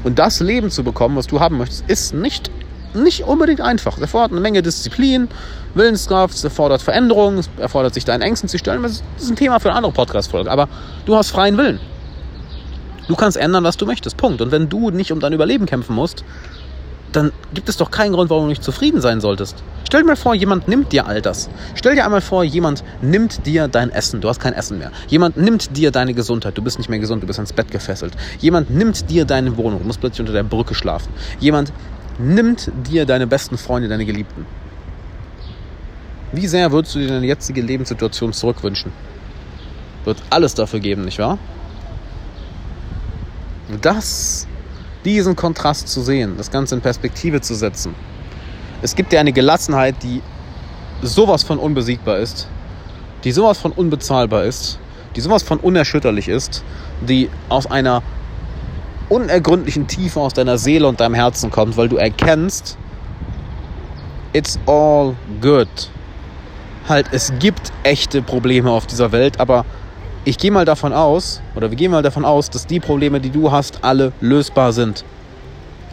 Und 0.03 0.19
das 0.19 0.41
Leben 0.41 0.69
zu 0.69 0.83
bekommen, 0.83 1.15
was 1.15 1.27
du 1.27 1.39
haben 1.39 1.57
möchtest, 1.57 1.89
ist 1.89 2.13
nicht, 2.13 2.51
nicht 2.93 3.23
unbedingt 3.23 3.61
einfach. 3.61 3.95
Es 3.95 4.01
erfordert 4.01 4.31
eine 4.31 4.41
Menge 4.41 4.61
Disziplin, 4.61 5.27
Willenskraft, 5.73 6.35
es 6.35 6.43
erfordert 6.43 6.81
Veränderung, 6.81 7.37
es 7.37 7.49
erfordert 7.57 7.93
sich 7.93 8.05
deinen 8.05 8.21
Ängsten 8.21 8.49
zu 8.49 8.57
stellen. 8.57 8.83
Das 8.83 9.03
ist 9.17 9.29
ein 9.29 9.35
Thema 9.35 9.59
für 9.59 9.69
eine 9.69 9.77
andere 9.77 9.93
Podcast-Folge. 9.93 10.51
Aber 10.51 10.67
du 11.05 11.15
hast 11.15 11.31
freien 11.31 11.57
Willen. 11.57 11.79
Du 13.07 13.15
kannst 13.15 13.37
ändern, 13.37 13.63
was 13.63 13.77
du 13.77 13.85
möchtest. 13.85 14.17
Punkt. 14.17 14.41
Und 14.41 14.51
wenn 14.51 14.69
du 14.69 14.89
nicht 14.89 15.11
um 15.11 15.19
dein 15.19 15.33
Überleben 15.33 15.65
kämpfen 15.65 15.95
musst, 15.95 16.23
dann 17.11 17.31
gibt 17.53 17.67
es 17.67 17.77
doch 17.77 17.91
keinen 17.91 18.13
Grund, 18.13 18.29
warum 18.29 18.43
du 18.43 18.49
nicht 18.49 18.63
zufrieden 18.63 19.01
sein 19.01 19.19
solltest. 19.19 19.55
Stell 19.85 20.01
dir 20.01 20.07
mal 20.07 20.15
vor, 20.15 20.33
jemand 20.33 20.69
nimmt 20.69 20.93
dir 20.93 21.07
all 21.07 21.21
das. 21.21 21.49
Stell 21.75 21.95
dir 21.95 22.05
einmal 22.05 22.21
vor, 22.21 22.45
jemand 22.45 22.83
nimmt 23.01 23.45
dir 23.45 23.67
dein 23.67 23.89
Essen. 23.89 24.21
Du 24.21 24.29
hast 24.29 24.39
kein 24.39 24.53
Essen 24.53 24.79
mehr. 24.79 24.91
Jemand 25.07 25.35
nimmt 25.35 25.75
dir 25.75 25.91
deine 25.91 26.13
Gesundheit. 26.13 26.57
Du 26.57 26.61
bist 26.61 26.77
nicht 26.77 26.89
mehr 26.89 26.99
gesund, 26.99 27.23
du 27.23 27.27
bist 27.27 27.39
ans 27.39 27.51
Bett 27.51 27.69
gefesselt. 27.69 28.13
Jemand 28.39 28.69
nimmt 28.69 29.09
dir 29.09 29.25
deine 29.25 29.57
Wohnung. 29.57 29.81
Du 29.81 29.87
musst 29.87 29.99
plötzlich 29.99 30.21
unter 30.21 30.33
der 30.33 30.43
Brücke 30.43 30.73
schlafen. 30.73 31.11
Jemand 31.41 31.73
nimmt 32.21 32.71
dir 32.87 33.05
deine 33.05 33.27
besten 33.27 33.57
Freunde, 33.57 33.89
deine 33.89 34.05
Geliebten. 34.05 34.45
Wie 36.31 36.47
sehr 36.47 36.71
würdest 36.71 36.95
du 36.95 36.99
dir 36.99 37.07
deine 37.07 37.25
jetzige 37.25 37.61
Lebenssituation 37.61 38.31
zurückwünschen? 38.31 38.93
Wird 40.05 40.21
alles 40.29 40.53
dafür 40.53 40.79
geben, 40.79 41.03
nicht 41.03 41.19
wahr? 41.19 41.37
Das, 43.81 44.47
diesen 45.03 45.35
Kontrast 45.35 45.87
zu 45.87 46.01
sehen, 46.01 46.35
das 46.37 46.51
Ganze 46.51 46.75
in 46.75 46.81
Perspektive 46.81 47.41
zu 47.41 47.55
setzen. 47.55 47.95
Es 48.81 48.95
gibt 48.95 49.11
dir 49.11 49.19
eine 49.19 49.33
Gelassenheit, 49.33 49.95
die 50.03 50.21
sowas 51.01 51.43
von 51.43 51.57
unbesiegbar 51.57 52.17
ist, 52.17 52.47
die 53.23 53.31
sowas 53.31 53.57
von 53.57 53.71
unbezahlbar 53.71 54.45
ist, 54.45 54.79
die 55.15 55.21
sowas 55.21 55.43
von 55.43 55.59
unerschütterlich 55.59 56.27
ist, 56.27 56.63
die 57.01 57.29
aus 57.49 57.67
einer 57.67 58.01
unergründlichen 59.11 59.87
Tiefe 59.87 60.19
aus 60.21 60.33
deiner 60.33 60.57
Seele 60.57 60.87
und 60.87 61.01
deinem 61.01 61.15
Herzen 61.15 61.51
kommt, 61.51 61.75
weil 61.75 61.89
du 61.89 61.97
erkennst, 61.97 62.77
it's 64.31 64.57
all 64.65 65.15
good. 65.41 65.67
Halt, 66.87 67.07
es 67.11 67.33
gibt 67.37 67.71
echte 67.83 68.21
Probleme 68.21 68.71
auf 68.71 68.87
dieser 68.87 69.11
Welt, 69.11 69.39
aber 69.39 69.65
ich 70.23 70.37
gehe 70.37 70.51
mal 70.51 70.65
davon 70.65 70.93
aus, 70.93 71.41
oder 71.55 71.69
wir 71.69 71.77
gehen 71.77 71.91
mal 71.91 72.01
davon 72.01 72.23
aus, 72.23 72.49
dass 72.49 72.67
die 72.67 72.79
Probleme, 72.79 73.19
die 73.19 73.31
du 73.31 73.51
hast, 73.51 73.83
alle 73.83 74.13
lösbar 74.21 74.71
sind. 74.71 75.03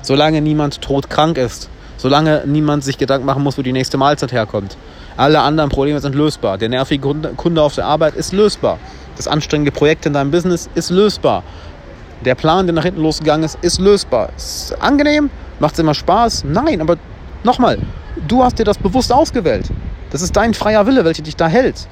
Solange 0.02 0.40
niemand 0.40 0.80
todkrank 0.80 1.38
ist, 1.38 1.68
solange 1.96 2.44
niemand 2.46 2.84
sich 2.84 2.98
Gedanken 2.98 3.26
machen 3.26 3.42
muss, 3.42 3.58
wo 3.58 3.62
die 3.62 3.72
nächste 3.72 3.96
Mahlzeit 3.96 4.30
herkommt. 4.30 4.76
Alle 5.16 5.40
anderen 5.40 5.70
Probleme 5.70 6.00
sind 6.00 6.14
lösbar. 6.14 6.56
Der 6.56 6.68
nervige 6.68 7.12
Kunde 7.36 7.62
auf 7.62 7.74
der 7.74 7.86
Arbeit 7.86 8.14
ist 8.14 8.32
lösbar. 8.32 8.78
Das 9.16 9.26
anstrengende 9.26 9.72
Projekt 9.72 10.06
in 10.06 10.12
deinem 10.12 10.30
Business 10.30 10.70
ist 10.76 10.90
lösbar. 10.90 11.42
Der 12.24 12.34
Plan, 12.34 12.66
der 12.66 12.74
nach 12.74 12.84
hinten 12.84 13.02
losgegangen 13.02 13.44
ist, 13.44 13.58
ist 13.62 13.80
lösbar. 13.80 14.30
Ist 14.36 14.76
angenehm? 14.80 15.30
Macht 15.60 15.74
es 15.74 15.78
immer 15.78 15.94
Spaß? 15.94 16.44
Nein, 16.44 16.80
aber 16.80 16.96
nochmal, 17.44 17.78
du 18.26 18.42
hast 18.42 18.58
dir 18.58 18.64
das 18.64 18.78
bewusst 18.78 19.12
ausgewählt. 19.12 19.66
Das 20.10 20.22
ist 20.22 20.36
dein 20.36 20.54
freier 20.54 20.86
Wille, 20.86 21.04
welcher 21.04 21.22
dich 21.22 21.36
da 21.36 21.48
hält. 21.48 21.86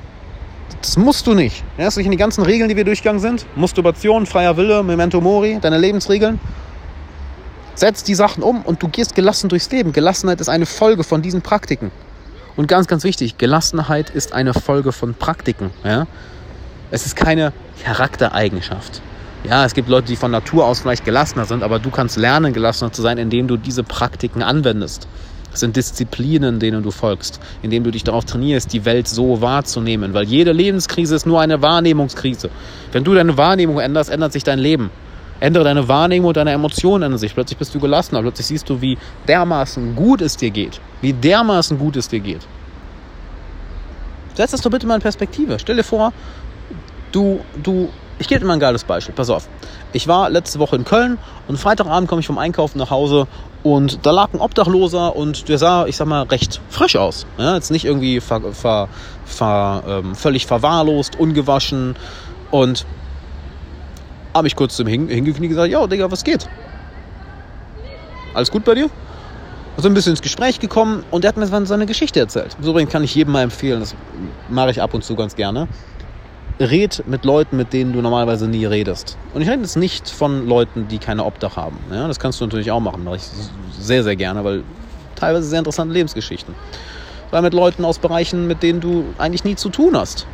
Das 0.80 0.96
musst 0.96 1.26
du 1.26 1.34
nicht. 1.34 1.64
Erinnerst 1.76 1.96
du 1.96 2.00
dich 2.00 2.06
an 2.06 2.12
die 2.12 2.16
ganzen 2.16 2.42
Regeln, 2.42 2.68
die 2.68 2.76
wir 2.76 2.84
durchgegangen 2.84 3.20
sind? 3.20 3.46
Masturbation, 3.56 4.26
freier 4.26 4.56
Wille, 4.56 4.82
Memento 4.82 5.20
Mori, 5.20 5.58
deine 5.60 5.78
Lebensregeln. 5.78 6.40
Setz 7.74 8.02
die 8.02 8.14
Sachen 8.14 8.42
um 8.42 8.62
und 8.62 8.82
du 8.82 8.88
gehst 8.88 9.14
gelassen 9.14 9.48
durchs 9.48 9.70
Leben. 9.70 9.92
Gelassenheit 9.92 10.40
ist 10.40 10.48
eine 10.48 10.66
Folge 10.66 11.04
von 11.04 11.22
diesen 11.22 11.42
Praktiken. 11.42 11.90
Und 12.56 12.68
ganz, 12.68 12.86
ganz 12.86 13.04
wichtig, 13.04 13.36
Gelassenheit 13.36 14.10
ist 14.10 14.32
eine 14.32 14.54
Folge 14.54 14.92
von 14.92 15.14
Praktiken. 15.14 15.70
Ja? 15.84 16.06
Es 16.90 17.04
ist 17.04 17.16
keine 17.16 17.52
Charaktereigenschaft. 17.84 19.02
Ja, 19.48 19.64
es 19.64 19.74
gibt 19.74 19.88
Leute, 19.88 20.08
die 20.08 20.16
von 20.16 20.32
Natur 20.32 20.66
aus 20.66 20.80
vielleicht 20.80 21.04
gelassener 21.04 21.44
sind, 21.44 21.62
aber 21.62 21.78
du 21.78 21.90
kannst 21.90 22.16
lernen, 22.16 22.52
gelassener 22.52 22.90
zu 22.90 23.00
sein, 23.00 23.16
indem 23.16 23.46
du 23.46 23.56
diese 23.56 23.84
Praktiken 23.84 24.42
anwendest. 24.42 25.06
Es 25.52 25.60
sind 25.60 25.76
Disziplinen, 25.76 26.58
denen 26.58 26.82
du 26.82 26.90
folgst, 26.90 27.38
indem 27.62 27.84
du 27.84 27.92
dich 27.92 28.02
darauf 28.02 28.24
trainierst, 28.24 28.72
die 28.72 28.84
Welt 28.84 29.06
so 29.06 29.40
wahrzunehmen. 29.40 30.14
Weil 30.14 30.24
jede 30.24 30.50
Lebenskrise 30.50 31.14
ist 31.14 31.26
nur 31.26 31.40
eine 31.40 31.62
Wahrnehmungskrise. 31.62 32.50
Wenn 32.90 33.04
du 33.04 33.14
deine 33.14 33.38
Wahrnehmung 33.38 33.78
änderst, 33.78 34.10
ändert 34.10 34.32
sich 34.32 34.42
dein 34.42 34.58
Leben. 34.58 34.90
Ändere 35.38 35.62
deine 35.62 35.86
Wahrnehmung 35.86 36.28
und 36.28 36.36
deine 36.36 36.50
Emotionen 36.50 37.04
ändern 37.04 37.18
sich. 37.18 37.32
Plötzlich 37.32 37.58
bist 37.58 37.72
du 37.72 37.78
gelassener. 37.78 38.22
Plötzlich 38.22 38.48
siehst 38.48 38.68
du, 38.68 38.80
wie 38.80 38.98
dermaßen 39.28 39.94
gut 39.94 40.22
es 40.22 40.36
dir 40.36 40.50
geht. 40.50 40.80
Wie 41.00 41.12
dermaßen 41.12 41.78
gut 41.78 41.96
es 41.96 42.08
dir 42.08 42.20
geht. 42.20 42.40
Setz 44.34 44.50
das 44.50 44.60
doch 44.60 44.70
bitte 44.72 44.86
mal 44.88 44.96
in 44.96 45.02
Perspektive. 45.02 45.58
Stell 45.60 45.76
dir 45.76 45.84
vor, 45.84 46.12
du, 47.12 47.40
du 47.62 47.88
ich 48.18 48.28
gebe 48.28 48.40
dir 48.40 48.46
mal 48.46 48.54
ein 48.54 48.60
geiles 48.60 48.84
Beispiel. 48.84 49.14
Pass 49.14 49.30
auf. 49.30 49.48
Ich 49.92 50.08
war 50.08 50.30
letzte 50.30 50.58
Woche 50.58 50.76
in 50.76 50.84
Köln 50.84 51.18
und 51.48 51.58
Freitagabend 51.58 52.08
komme 52.08 52.20
ich 52.20 52.26
vom 52.26 52.38
Einkaufen 52.38 52.78
nach 52.78 52.90
Hause 52.90 53.26
und 53.62 54.06
da 54.06 54.10
lag 54.10 54.32
ein 54.32 54.40
Obdachloser 54.40 55.16
und 55.16 55.48
der 55.48 55.58
sah, 55.58 55.86
ich 55.86 55.96
sag 55.96 56.06
mal, 56.06 56.22
recht 56.22 56.60
frisch 56.70 56.96
aus. 56.96 57.26
Ja, 57.38 57.54
jetzt 57.54 57.70
nicht 57.70 57.84
irgendwie 57.84 58.20
ver, 58.20 58.40
ver, 58.52 58.88
ver, 59.24 59.82
ähm, 59.86 60.14
völlig 60.14 60.46
verwahrlost, 60.46 61.18
ungewaschen 61.18 61.96
und 62.50 62.86
habe 64.34 64.46
ich 64.46 64.56
kurz 64.56 64.76
zu 64.76 64.82
ihm 64.82 64.88
hingekniet 64.88 65.40
und 65.40 65.48
gesagt, 65.48 65.70
ja, 65.70 65.86
Digga, 65.86 66.10
was 66.10 66.24
geht? 66.24 66.48
Alles 68.34 68.50
gut 68.50 68.64
bei 68.64 68.74
dir? 68.74 68.90
So 69.78 69.88
ein 69.88 69.94
bisschen 69.94 70.12
ins 70.12 70.22
Gespräch 70.22 70.58
gekommen 70.58 71.04
und 71.10 71.24
er 71.24 71.28
hat 71.28 71.36
mir 71.36 71.46
seine 71.66 71.86
Geschichte 71.86 72.20
erzählt. 72.20 72.56
Übrigens 72.62 72.90
kann 72.90 73.04
ich 73.04 73.14
jedem 73.14 73.32
mal 73.32 73.42
empfehlen, 73.42 73.80
das 73.80 73.94
mache 74.48 74.70
ich 74.70 74.80
ab 74.80 74.94
und 74.94 75.04
zu 75.04 75.16
ganz 75.16 75.36
gerne 75.36 75.68
red 76.58 77.04
mit 77.06 77.24
Leuten, 77.24 77.56
mit 77.56 77.72
denen 77.72 77.92
du 77.92 78.00
normalerweise 78.00 78.48
nie 78.48 78.64
redest. 78.64 79.16
Und 79.34 79.42
ich 79.42 79.48
rede 79.48 79.62
jetzt 79.62 79.76
nicht 79.76 80.08
von 80.08 80.46
Leuten, 80.46 80.88
die 80.88 80.98
keine 80.98 81.24
Obdach 81.24 81.56
haben. 81.56 81.78
Ja, 81.90 82.08
das 82.08 82.18
kannst 82.18 82.40
du 82.40 82.44
natürlich 82.44 82.70
auch 82.70 82.80
machen, 82.80 83.04
mache 83.04 83.16
ich 83.16 83.22
sehr, 83.78 84.02
sehr 84.02 84.16
gerne, 84.16 84.42
weil 84.44 84.62
teilweise 85.14 85.46
sehr 85.48 85.58
interessante 85.58 85.92
Lebensgeschichten. 85.94 86.54
Weil 87.30 87.42
mit 87.42 87.54
Leuten 87.54 87.84
aus 87.84 87.98
Bereichen, 87.98 88.46
mit 88.46 88.62
denen 88.62 88.80
du 88.80 89.04
eigentlich 89.18 89.44
nie 89.44 89.56
zu 89.56 89.68
tun 89.68 89.96
hast. 89.96 90.26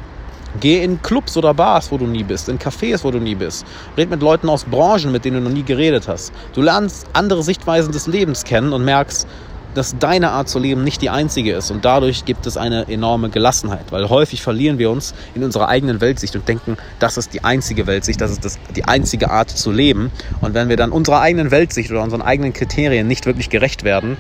Geh 0.61 0.85
in 0.85 1.01
Clubs 1.01 1.37
oder 1.39 1.55
Bars, 1.55 1.91
wo 1.91 1.97
du 1.97 2.07
nie 2.07 2.23
bist, 2.23 2.51
in 2.51 2.59
Cafés, 2.59 3.03
wo 3.05 3.11
du 3.11 3.19
nie 3.19 3.35
bist. 3.35 3.65
Red 3.97 4.11
mit 4.11 4.21
Leuten 4.21 4.51
aus 4.51 4.65
Branchen, 4.65 5.11
mit 5.11 5.25
denen 5.25 5.43
du 5.43 5.49
noch 5.49 5.57
nie 5.57 5.63
geredet 5.63 6.09
hast. 6.09 6.31
Du 6.53 6.61
lernst 6.61 7.07
andere 7.15 7.43
Sichtweisen 7.43 7.91
des 7.91 8.07
Lebens 8.07 8.45
kennen 8.45 8.75
und 8.75 8.85
merkst, 8.85 9.27
dass 9.75 9.97
deine 9.99 10.31
Art 10.31 10.49
zu 10.49 10.59
leben 10.59 10.85
nicht 10.85 11.03
die 11.03 11.11
einzige 11.11 11.55
ist. 11.55 11.71
Und 11.71 11.85
dadurch 11.85 12.25
gibt 12.25 12.47
es 12.47 12.57
eine 12.57 12.89
enorme 12.89 13.31
Gelassenheit, 13.31 13.91
weil 13.91 14.09
häufig 14.09 14.43
verlieren 14.43 14.79
wir 14.79 14.91
uns 14.91 15.15
in 15.35 15.45
unserer 15.45 15.69
eigenen 15.69 16.01
Weltsicht 16.01 16.37
und 16.37 16.47
denken, 16.47 16.77
das 16.99 17.17
ist 17.17 17.33
die 17.33 17.45
einzige 17.45 17.87
Weltsicht, 17.87 18.21
das 18.21 18.31
ist 18.31 18.45
das, 18.45 18.59
die 18.77 18.85
einzige 18.85 19.31
Art 19.31 19.51
zu 19.51 19.71
leben. 19.71 20.11
Und 20.41 20.55
wenn 20.55 20.69
wir 20.69 20.77
dann 20.77 20.93
unserer 20.93 21.21
eigenen 21.21 21.51
Weltsicht 21.51 21.91
oder 21.91 22.03
unseren 22.03 22.23
eigenen 22.23 22.53
Kriterien 22.53 23.07
nicht 23.07 23.27
wirklich 23.27 23.51
gerecht 23.51 23.85
werden, 23.85 24.17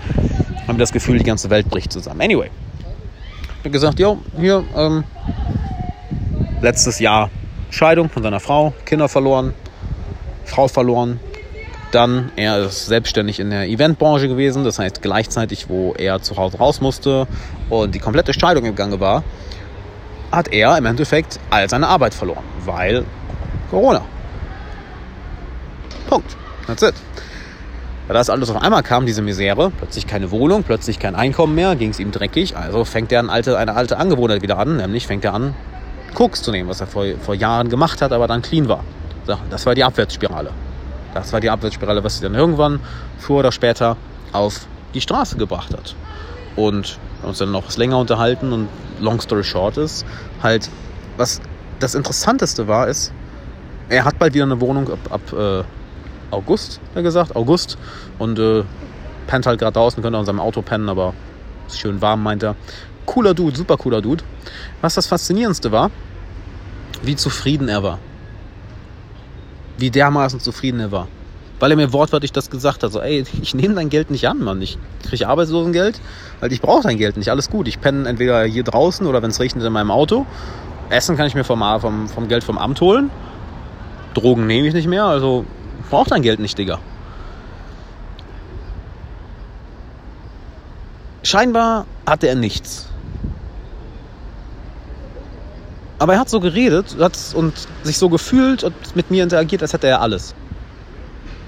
haben 0.66 0.76
wir 0.76 0.82
das 0.82 0.92
Gefühl, 0.92 1.18
die 1.18 1.24
ganze 1.24 1.50
Welt 1.50 1.68
bricht 1.68 1.92
zusammen. 1.92 2.20
Anyway, 2.20 2.50
ich 3.58 3.58
habe 3.60 3.70
gesagt, 3.70 3.98
jo, 3.98 4.18
hier, 4.38 4.64
ähm, 4.76 5.04
letztes 6.60 6.98
Jahr 6.98 7.30
Scheidung 7.70 8.10
von 8.10 8.22
seiner 8.22 8.40
Frau, 8.40 8.72
Kinder 8.84 9.08
verloren, 9.08 9.54
Frau 10.44 10.68
verloren, 10.68 11.20
dann, 11.94 12.32
er 12.36 12.64
ist 12.64 12.86
selbstständig 12.86 13.40
in 13.40 13.50
der 13.50 13.68
Eventbranche 13.68 14.28
gewesen, 14.28 14.64
das 14.64 14.78
heißt 14.78 15.02
gleichzeitig, 15.02 15.68
wo 15.68 15.94
er 15.96 16.22
zu 16.22 16.36
Hause 16.36 16.58
raus 16.58 16.80
musste 16.80 17.26
und 17.70 17.94
die 17.94 17.98
komplette 17.98 18.32
Scheidung 18.32 18.64
im 18.64 18.74
Gange 18.74 19.00
war, 19.00 19.22
hat 20.30 20.48
er 20.48 20.76
im 20.78 20.86
Endeffekt 20.86 21.38
all 21.50 21.68
seine 21.68 21.88
Arbeit 21.88 22.14
verloren, 22.14 22.44
weil 22.64 23.04
Corona. 23.70 24.02
Punkt. 26.08 26.36
That's 26.66 26.82
it. 26.82 26.94
Da 28.08 28.14
das 28.14 28.30
alles 28.30 28.50
auf 28.50 28.60
einmal 28.60 28.82
kam, 28.82 29.06
diese 29.06 29.22
Misere, 29.22 29.70
plötzlich 29.70 30.06
keine 30.06 30.30
Wohnung, 30.30 30.64
plötzlich 30.64 30.98
kein 30.98 31.14
Einkommen 31.14 31.54
mehr, 31.54 31.76
ging 31.76 31.90
es 31.90 32.00
ihm 32.00 32.10
dreckig, 32.10 32.56
also 32.56 32.84
fängt 32.84 33.12
er 33.12 33.20
eine 33.20 33.30
alte, 33.30 33.56
eine 33.56 33.74
alte 33.74 33.96
Angewohnheit 33.96 34.42
wieder 34.42 34.58
an, 34.58 34.76
nämlich 34.76 35.06
fängt 35.06 35.24
er 35.24 35.34
an, 35.34 35.54
Koks 36.14 36.42
zu 36.42 36.50
nehmen, 36.50 36.68
was 36.68 36.80
er 36.80 36.86
vor, 36.86 37.04
vor 37.20 37.34
Jahren 37.34 37.68
gemacht 37.68 38.02
hat, 38.02 38.12
aber 38.12 38.26
dann 38.26 38.42
clean 38.42 38.68
war. 38.68 38.84
Das 39.50 39.66
war 39.66 39.74
die 39.74 39.84
Abwärtsspirale. 39.84 40.50
Das 41.14 41.32
war 41.32 41.40
die 41.40 41.50
Abwärtsspirale, 41.50 42.02
was 42.04 42.16
sie 42.16 42.22
dann 42.22 42.34
irgendwann 42.34 42.80
früher 43.18 43.38
oder 43.38 43.52
später 43.52 43.96
auf 44.32 44.66
die 44.94 45.00
Straße 45.00 45.36
gebracht 45.36 45.72
hat. 45.72 45.94
Und 46.56 46.98
uns 47.22 47.38
dann 47.38 47.52
noch 47.52 47.66
was 47.66 47.76
länger 47.76 47.98
unterhalten 47.98 48.52
und 48.52 48.68
long 49.00 49.20
story 49.20 49.44
short 49.44 49.76
ist, 49.76 50.04
halt, 50.42 50.68
was 51.16 51.40
das 51.78 51.94
Interessanteste 51.94 52.68
war, 52.68 52.88
ist, 52.88 53.12
er 53.88 54.04
hat 54.04 54.18
bald 54.18 54.34
wieder 54.34 54.44
eine 54.44 54.60
Wohnung 54.60 54.90
ab, 54.90 54.98
ab 55.10 55.32
äh, 55.32 55.64
August, 56.30 56.80
er 56.94 57.02
gesagt, 57.02 57.36
August. 57.36 57.76
Und 58.18 58.38
äh, 58.38 58.64
pennt 59.26 59.46
halt 59.46 59.60
gerade 59.60 59.74
draußen, 59.74 60.02
könnte 60.02 60.18
in 60.18 60.24
seinem 60.24 60.40
Auto 60.40 60.62
pennen, 60.62 60.88
aber 60.88 61.14
ist 61.66 61.78
schön 61.78 62.00
warm, 62.00 62.22
meint 62.22 62.42
er. 62.42 62.56
Cooler 63.06 63.34
Dude, 63.34 63.56
super 63.56 63.76
cooler 63.76 64.00
Dude. 64.00 64.24
Was 64.80 64.94
das 64.94 65.06
Faszinierendste 65.06 65.72
war, 65.72 65.90
wie 67.02 67.16
zufrieden 67.16 67.68
er 67.68 67.82
war 67.82 67.98
wie 69.82 69.90
dermaßen 69.90 70.38
zufrieden 70.38 70.78
er 70.78 70.92
war. 70.92 71.08
Weil 71.58 71.72
er 71.72 71.76
mir 71.76 71.92
wortwörtlich 71.92 72.30
das 72.30 72.50
gesagt 72.50 72.84
hat, 72.84 72.92
so, 72.92 73.00
ey, 73.00 73.24
ich 73.42 73.52
nehme 73.52 73.74
dein 73.74 73.88
Geld 73.88 74.12
nicht 74.12 74.28
an, 74.28 74.38
Mann. 74.38 74.62
Ich 74.62 74.78
kriege 75.02 75.26
Arbeitslosengeld, 75.26 76.00
weil 76.38 76.52
ich 76.52 76.60
brauche 76.60 76.84
dein 76.84 76.98
Geld 76.98 77.16
nicht. 77.16 77.30
Alles 77.30 77.50
gut. 77.50 77.66
Ich 77.66 77.80
penne 77.80 78.08
entweder 78.08 78.44
hier 78.44 78.62
draußen 78.62 79.04
oder 79.06 79.22
wenn 79.22 79.30
es 79.30 79.40
regnet 79.40 79.64
in 79.64 79.72
meinem 79.72 79.90
Auto. 79.90 80.24
Essen 80.88 81.16
kann 81.16 81.26
ich 81.26 81.34
mir 81.34 81.42
vom, 81.42 81.64
vom, 81.80 82.08
vom 82.08 82.28
Geld 82.28 82.44
vom 82.44 82.58
Amt 82.58 82.80
holen. 82.80 83.10
Drogen 84.14 84.46
nehme 84.46 84.68
ich 84.68 84.74
nicht 84.74 84.86
mehr, 84.86 85.04
also 85.04 85.44
brauche 85.90 86.10
dein 86.10 86.22
Geld 86.22 86.38
nicht, 86.38 86.56
Digga. 86.56 86.78
Scheinbar 91.24 91.86
hatte 92.06 92.28
er 92.28 92.36
nichts. 92.36 92.91
Aber 96.02 96.14
er 96.14 96.18
hat 96.18 96.28
so 96.28 96.40
geredet 96.40 96.96
hat 96.98 97.16
und 97.32 97.54
sich 97.84 97.96
so 97.96 98.08
gefühlt 98.08 98.64
und 98.64 98.74
mit 98.96 99.12
mir 99.12 99.22
interagiert, 99.22 99.62
als 99.62 99.72
hätte 99.72 99.86
er 99.86 100.00
alles. 100.00 100.34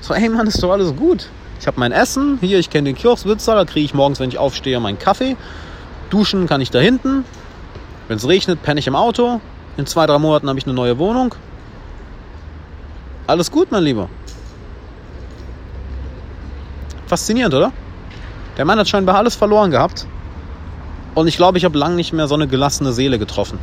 So, 0.01 0.15
hey 0.15 0.29
Mann, 0.29 0.47
ist 0.47 0.63
doch 0.63 0.71
alles 0.71 0.95
gut. 0.95 1.29
Ich 1.59 1.67
habe 1.67 1.81
mein 1.81 1.91
Essen, 1.91 2.39
hier, 2.41 2.61
ich 2.61 2.71
kenne 2.71 2.85
den 2.85 2.95
Kioskbesitzer, 2.95 3.57
da 3.57 3.65
kriege 3.65 3.85
ich 3.85 3.95
morgens, 3.95 4.21
wenn 4.21 4.29
ich 4.29 4.39
aufstehe, 4.39 4.79
meinen 4.79 5.01
Kaffee. 5.01 5.37
Duschen 6.09 6.47
kann 6.47 6.61
ich 6.61 6.71
da 6.71 6.79
hinten. 6.79 7.25
Wenn 8.07 8.17
es 8.17 8.29
regnet, 8.29 8.63
penne 8.63 8.79
ich 8.79 8.87
im 8.87 8.95
Auto. 8.95 9.41
In 9.77 9.87
zwei, 9.87 10.07
drei 10.07 10.21
Monaten 10.21 10.49
habe 10.49 10.57
ich 10.57 10.67
eine 10.67 10.75
neue 10.75 10.99
Wohnung. 11.01 11.35
Alles 13.27 13.51
gut, 13.51 13.73
mein 13.73 13.83
Lieber. 13.83 14.09
Faszinierend, 17.09 17.55
oder? 17.55 17.73
Der 18.57 18.65
Mann 18.65 18.79
hat 18.79 18.89
scheinbar 18.89 19.17
alles 19.17 19.35
verloren 19.35 19.73
gehabt. 19.73 20.07
Und 21.17 21.27
ich 21.27 21.37
glaube, 21.37 21.59
ich 21.59 21.65
habe 21.65 21.77
lange 21.77 21.97
nicht 21.97 22.13
mehr 22.13 22.29
so 22.29 22.37
eine 22.37 22.47
gelassene 22.47 22.93
Seele 22.93 23.19
getroffen. 23.19 23.59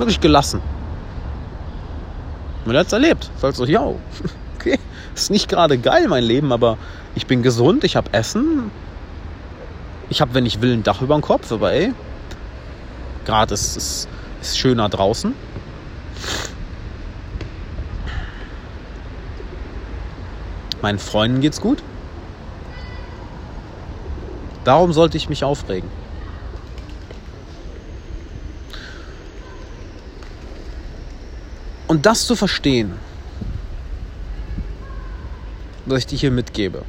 Wirklich 0.00 0.20
gelassen. 0.20 0.62
Und 2.64 2.72
er 2.72 2.80
hat 2.80 2.86
es 2.86 2.92
erlebt. 2.94 3.30
Sagt 3.36 3.56
so, 3.56 3.66
ja, 3.66 3.82
okay, 4.56 4.78
ist 5.14 5.30
nicht 5.30 5.46
gerade 5.46 5.76
geil, 5.76 6.08
mein 6.08 6.24
Leben, 6.24 6.52
aber 6.52 6.78
ich 7.14 7.26
bin 7.26 7.42
gesund, 7.42 7.84
ich 7.84 7.96
habe 7.96 8.10
Essen. 8.14 8.70
Ich 10.08 10.22
habe, 10.22 10.32
wenn 10.32 10.46
ich 10.46 10.62
will, 10.62 10.72
ein 10.72 10.82
Dach 10.82 11.02
über 11.02 11.14
dem 11.14 11.20
Kopf, 11.20 11.52
aber 11.52 11.72
ey, 11.72 11.92
gerade 13.26 13.52
ist 13.52 13.76
es 13.76 14.08
ist 14.40 14.58
schöner 14.58 14.88
draußen. 14.88 15.34
Meinen 20.80 20.98
Freunden 20.98 21.42
geht's 21.42 21.60
gut. 21.60 21.82
Darum 24.64 24.94
sollte 24.94 25.18
ich 25.18 25.28
mich 25.28 25.44
aufregen. 25.44 25.99
Und 31.90 32.06
das 32.06 32.24
zu 32.24 32.36
verstehen, 32.36 32.92
was 35.86 35.98
ich 35.98 36.06
dir 36.06 36.18
hier 36.20 36.30
mitgebe, 36.30 36.84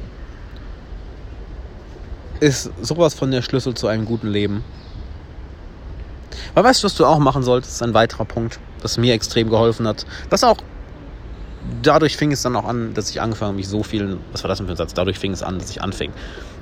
ist 2.38 2.70
sowas 2.80 3.12
von 3.12 3.32
der 3.32 3.42
Schlüssel 3.42 3.74
zu 3.74 3.88
einem 3.88 4.04
guten 4.04 4.28
Leben. 4.28 4.62
Aber 6.54 6.68
weißt 6.68 6.84
du, 6.84 6.84
was 6.84 6.94
du 6.94 7.04
auch 7.04 7.18
machen 7.18 7.42
solltest? 7.42 7.82
Ein 7.82 7.94
weiterer 7.94 8.24
Punkt, 8.24 8.60
was 8.80 8.96
mir 8.96 9.12
extrem 9.14 9.50
geholfen 9.50 9.88
hat. 9.88 10.06
Was 10.30 10.44
auch 10.44 10.58
dadurch 11.82 12.16
fing 12.16 12.30
es 12.30 12.42
dann 12.42 12.54
auch 12.54 12.64
an, 12.64 12.94
dass 12.94 13.10
ich 13.10 13.20
angefangen 13.20 13.56
mich 13.56 13.66
so 13.66 13.82
vielen. 13.82 14.20
Was 14.30 14.44
war 14.44 14.48
das 14.50 14.58
denn 14.58 14.68
für 14.68 14.74
ein 14.74 14.76
Satz? 14.76 14.94
Dadurch 14.94 15.18
fing 15.18 15.32
es 15.32 15.42
an, 15.42 15.58
dass 15.58 15.68
ich 15.68 15.82
anfing. 15.82 16.12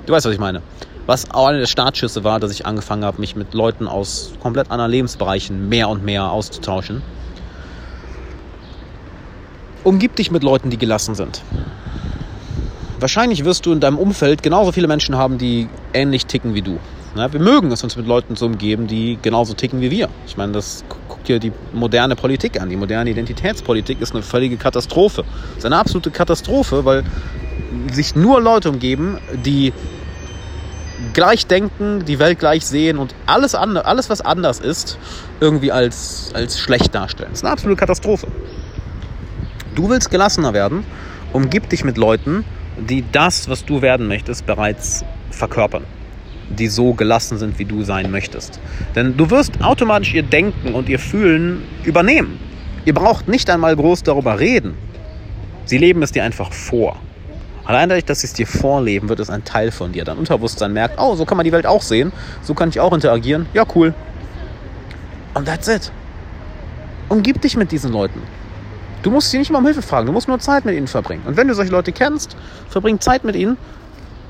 Du 0.07 0.13
weißt, 0.13 0.25
was 0.25 0.33
ich 0.33 0.39
meine. 0.39 0.63
Was 1.05 1.29
auch 1.29 1.45
eine 1.45 1.59
der 1.59 1.67
Startschüsse 1.67 2.23
war, 2.23 2.39
dass 2.39 2.49
ich 2.49 2.65
angefangen 2.65 3.05
habe, 3.05 3.21
mich 3.21 3.35
mit 3.35 3.53
Leuten 3.53 3.87
aus 3.87 4.31
komplett 4.41 4.71
anderen 4.71 4.89
Lebensbereichen 4.89 5.69
mehr 5.69 5.89
und 5.89 6.03
mehr 6.03 6.31
auszutauschen. 6.31 7.03
Umgib 9.83 10.15
dich 10.15 10.31
mit 10.31 10.43
Leuten, 10.43 10.69
die 10.69 10.77
gelassen 10.77 11.15
sind. 11.15 11.41
Wahrscheinlich 12.99 13.45
wirst 13.45 13.65
du 13.65 13.71
in 13.71 13.79
deinem 13.79 13.97
Umfeld 13.97 14.43
genauso 14.43 14.71
viele 14.71 14.87
Menschen 14.87 15.15
haben, 15.15 15.39
die 15.39 15.67
ähnlich 15.93 16.27
ticken 16.27 16.53
wie 16.53 16.61
du. 16.61 16.77
wir 17.15 17.39
mögen 17.39 17.71
es, 17.71 17.83
uns 17.83 17.97
mit 17.97 18.05
Leuten 18.05 18.35
zu 18.35 18.45
umgeben, 18.45 18.85
die 18.85 19.17
genauso 19.19 19.55
ticken 19.55 19.81
wie 19.81 19.89
wir. 19.89 20.07
Ich 20.27 20.37
meine, 20.37 20.51
das 20.51 20.83
guck 21.09 21.23
dir 21.23 21.39
die 21.39 21.51
moderne 21.73 22.15
Politik 22.15 22.61
an. 22.61 22.69
Die 22.69 22.75
moderne 22.75 23.09
Identitätspolitik 23.09 24.01
ist 24.01 24.13
eine 24.13 24.21
völlige 24.21 24.57
Katastrophe. 24.57 25.23
Es 25.53 25.59
ist 25.59 25.65
eine 25.65 25.77
absolute 25.77 26.11
Katastrophe, 26.11 26.85
weil 26.85 27.03
sich 27.91 28.15
nur 28.15 28.39
Leute 28.39 28.69
umgeben, 28.69 29.17
die 29.45 29.73
gleich 31.13 31.47
denken, 31.47 32.05
die 32.05 32.19
Welt 32.19 32.39
gleich 32.39 32.65
sehen 32.65 32.97
und 32.97 33.15
alles, 33.25 33.55
andere, 33.55 33.85
alles 33.85 34.09
was 34.09 34.21
anders 34.21 34.59
ist, 34.59 34.99
irgendwie 35.39 35.71
als, 35.71 36.31
als 36.33 36.59
schlecht 36.59 36.93
darstellen. 36.93 37.31
Das 37.31 37.39
ist 37.39 37.45
eine 37.45 37.53
absolute 37.53 37.79
Katastrophe. 37.79 38.27
Du 39.75 39.89
willst 39.89 40.11
gelassener 40.11 40.53
werden, 40.53 40.83
umgib 41.31 41.69
dich 41.69 41.83
mit 41.83 41.97
Leuten, 41.97 42.43
die 42.77 43.03
das, 43.11 43.49
was 43.49 43.65
du 43.65 43.81
werden 43.81 44.07
möchtest, 44.07 44.45
bereits 44.45 45.05
verkörpern. 45.29 45.83
Die 46.49 46.67
so 46.67 46.93
gelassen 46.93 47.37
sind, 47.37 47.57
wie 47.59 47.65
du 47.65 47.83
sein 47.83 48.11
möchtest. 48.11 48.59
Denn 48.95 49.15
du 49.15 49.29
wirst 49.29 49.61
automatisch 49.63 50.13
ihr 50.13 50.23
Denken 50.23 50.73
und 50.73 50.89
ihr 50.89 50.99
Fühlen 50.99 51.63
übernehmen. 51.85 52.39
Ihr 52.83 52.93
braucht 52.93 53.27
nicht 53.27 53.49
einmal 53.49 53.75
groß 53.75 54.03
darüber 54.03 54.39
reden. 54.39 54.73
Sie 55.65 55.77
leben 55.77 56.03
es 56.03 56.11
dir 56.11 56.23
einfach 56.23 56.51
vor. 56.51 56.97
Allein 57.63 57.87
dadurch, 57.87 58.05
dass 58.05 58.21
sie 58.21 58.27
es 58.27 58.33
dir 58.33 58.47
vorleben, 58.47 59.07
wird 59.07 59.19
es 59.19 59.29
ein 59.29 59.45
Teil 59.45 59.71
von 59.71 59.93
dir. 59.93 60.03
Dein 60.03 60.17
Unterbewusstsein 60.17 60.73
merkt, 60.73 60.99
oh, 60.99 61.15
so 61.15 61.25
kann 61.25 61.37
man 61.37 61.45
die 61.45 61.51
Welt 61.53 61.65
auch 61.65 61.81
sehen. 61.81 62.11
So 62.41 62.53
kann 62.53 62.69
ich 62.69 62.79
auch 62.79 62.91
interagieren. 62.91 63.45
Ja, 63.53 63.63
cool. 63.75 63.93
Und 65.33 65.45
that's 65.45 65.67
it. 65.69 65.91
Umgib 67.07 67.41
dich 67.41 67.55
mit 67.55 67.71
diesen 67.71 67.93
Leuten. 67.93 68.21
Du 69.03 69.09
musst 69.09 69.31
sie 69.31 69.39
nicht 69.39 69.51
mal 69.51 69.59
um 69.59 69.65
Hilfe 69.65 69.81
fragen, 69.81 70.05
du 70.05 70.13
musst 70.13 70.27
nur 70.27 70.39
Zeit 70.39 70.65
mit 70.65 70.75
ihnen 70.75 70.87
verbringen. 70.87 71.23
Und 71.25 71.37
wenn 71.37 71.47
du 71.47 71.55
solche 71.55 71.71
Leute 71.71 71.91
kennst, 71.91 72.35
verbring 72.69 72.99
Zeit 72.99 73.23
mit 73.23 73.35
ihnen 73.35 73.57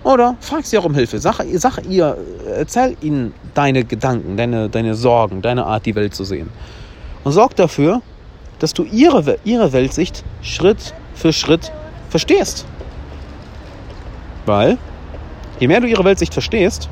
oder 0.04 0.36
frag 0.40 0.66
sie 0.66 0.78
auch 0.78 0.86
um 0.86 0.96
Hilfe. 0.96 1.20
Sag, 1.20 1.42
sag 1.56 1.86
ihr, 1.88 2.18
erzähl 2.56 2.96
ihnen 3.02 3.34
deine 3.54 3.84
Gedanken, 3.84 4.38
deine, 4.38 4.70
deine 4.70 4.96
Sorgen, 4.96 5.42
deine 5.42 5.66
Art, 5.66 5.86
die 5.86 5.96
Welt 5.96 6.16
zu 6.16 6.24
sehen. 6.24 6.50
Und 7.24 7.34
sorg 7.34 7.56
dafür, 7.56 8.02
dass 8.60 8.74
du 8.74 8.84
ihre, 8.84 9.38
ihre 9.44 9.74
Weltsicht 9.74 10.24
Schritt 10.42 10.94
für 11.16 11.34
Schritt 11.34 11.72
verstehst. 12.10 12.66
Weil, 14.46 14.78
je 15.60 15.68
mehr 15.68 15.82
du 15.82 15.88
ihre 15.88 16.04
Weltsicht 16.04 16.34
verstehst, 16.34 16.90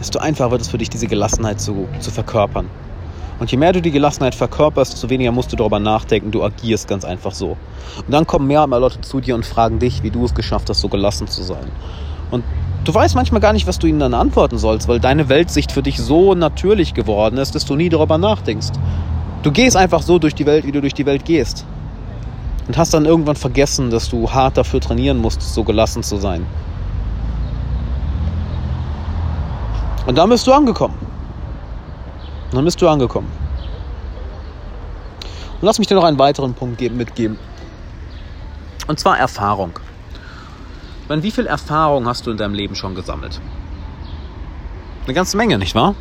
desto 0.00 0.18
einfacher 0.18 0.50
wird 0.50 0.62
es 0.62 0.68
für 0.68 0.78
dich, 0.78 0.90
diese 0.90 1.06
Gelassenheit 1.06 1.60
zu, 1.60 1.88
zu 2.00 2.10
verkörpern. 2.10 2.68
Und 3.38 3.50
je 3.50 3.58
mehr 3.58 3.72
du 3.72 3.82
die 3.82 3.90
Gelassenheit 3.90 4.34
verkörperst, 4.34 4.94
desto 4.94 5.10
weniger 5.10 5.30
musst 5.30 5.52
du 5.52 5.56
darüber 5.56 5.78
nachdenken. 5.78 6.30
Du 6.30 6.42
agierst 6.42 6.88
ganz 6.88 7.04
einfach 7.04 7.32
so. 7.32 7.56
Und 7.98 8.10
dann 8.10 8.26
kommen 8.26 8.46
mehr 8.46 8.64
und 8.64 8.70
mehr 8.70 8.80
Leute 8.80 9.00
zu 9.02 9.20
dir 9.20 9.34
und 9.34 9.44
fragen 9.44 9.78
dich, 9.78 10.02
wie 10.02 10.10
du 10.10 10.24
es 10.24 10.34
geschafft 10.34 10.70
hast, 10.70 10.80
so 10.80 10.88
gelassen 10.88 11.26
zu 11.26 11.42
sein. 11.42 11.70
Und 12.30 12.44
du 12.84 12.94
weißt 12.94 13.14
manchmal 13.14 13.42
gar 13.42 13.52
nicht, 13.52 13.66
was 13.66 13.78
du 13.78 13.86
ihnen 13.86 14.00
dann 14.00 14.14
antworten 14.14 14.56
sollst, 14.56 14.88
weil 14.88 15.00
deine 15.00 15.28
Weltsicht 15.28 15.70
für 15.70 15.82
dich 15.82 15.98
so 15.98 16.34
natürlich 16.34 16.94
geworden 16.94 17.36
ist, 17.36 17.54
dass 17.54 17.66
du 17.66 17.76
nie 17.76 17.90
darüber 17.90 18.16
nachdenkst. 18.16 18.68
Du 19.42 19.52
gehst 19.52 19.76
einfach 19.76 20.02
so 20.02 20.18
durch 20.18 20.34
die 20.34 20.46
Welt, 20.46 20.66
wie 20.66 20.72
du 20.72 20.80
durch 20.80 20.94
die 20.94 21.06
Welt 21.06 21.24
gehst. 21.24 21.66
Und 22.66 22.76
hast 22.78 22.94
dann 22.94 23.04
irgendwann 23.04 23.36
vergessen, 23.36 23.90
dass 23.90 24.08
du 24.08 24.30
hart 24.30 24.56
dafür 24.56 24.80
trainieren 24.80 25.18
musstest, 25.18 25.54
so 25.54 25.62
gelassen 25.62 26.02
zu 26.02 26.16
sein. 26.16 26.46
Und 30.06 30.16
dann 30.16 30.30
bist 30.30 30.46
du 30.46 30.52
angekommen. 30.52 31.05
Und 32.46 32.54
dann 32.54 32.64
bist 32.64 32.80
du 32.80 32.88
angekommen. 32.88 33.30
Und 35.60 35.62
lass 35.62 35.78
mich 35.78 35.88
dir 35.88 35.94
noch 35.94 36.04
einen 36.04 36.18
weiteren 36.18 36.54
Punkt 36.54 36.80
mitgeben. 36.80 37.38
Und 38.86 39.00
zwar 39.00 39.18
Erfahrung. 39.18 39.78
Ich 41.02 41.08
meine, 41.08 41.22
wie 41.22 41.30
viel 41.30 41.46
Erfahrung 41.46 42.06
hast 42.06 42.26
du 42.26 42.30
in 42.30 42.36
deinem 42.36 42.54
Leben 42.54 42.74
schon 42.74 42.94
gesammelt? 42.94 43.40
Eine 45.04 45.14
ganze 45.14 45.36
Menge, 45.36 45.58
nicht 45.58 45.74
wahr? 45.74 45.94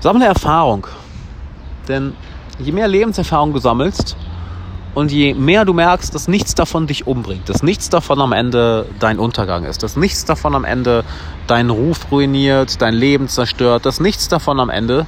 Sammle 0.00 0.26
Erfahrung. 0.26 0.86
Denn 1.88 2.14
je 2.58 2.72
mehr 2.72 2.88
Lebenserfahrung 2.88 3.52
du 3.52 3.58
sammelst 3.58 4.16
und 4.94 5.10
je 5.10 5.34
mehr 5.34 5.64
du 5.64 5.72
merkst, 5.72 6.14
dass 6.14 6.28
nichts 6.28 6.54
davon 6.54 6.86
dich 6.86 7.06
umbringt, 7.06 7.48
dass 7.48 7.62
nichts 7.62 7.88
davon 7.88 8.20
am 8.20 8.32
Ende 8.32 8.86
dein 8.98 9.18
Untergang 9.18 9.64
ist, 9.64 9.82
dass 9.82 9.96
nichts 9.96 10.24
davon 10.24 10.54
am 10.54 10.64
Ende 10.64 11.04
deinen 11.46 11.70
Ruf 11.70 12.10
ruiniert, 12.10 12.80
dein 12.82 12.94
Leben 12.94 13.28
zerstört, 13.28 13.86
dass 13.86 14.00
nichts 14.00 14.28
davon 14.28 14.60
am 14.60 14.70
Ende, 14.70 15.06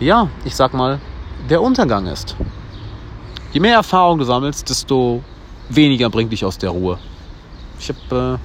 ja, 0.00 0.28
ich 0.44 0.54
sag 0.54 0.74
mal, 0.74 1.00
der 1.48 1.62
Untergang 1.62 2.06
ist. 2.06 2.36
Je 3.52 3.60
mehr 3.60 3.74
Erfahrung 3.74 4.18
du 4.18 4.24
sammelst, 4.24 4.68
desto 4.68 5.22
weniger 5.70 6.10
bringt 6.10 6.32
dich 6.32 6.44
aus 6.44 6.58
der 6.58 6.70
Ruhe. 6.70 6.98
Ich 7.80 7.88
habe 7.88 8.38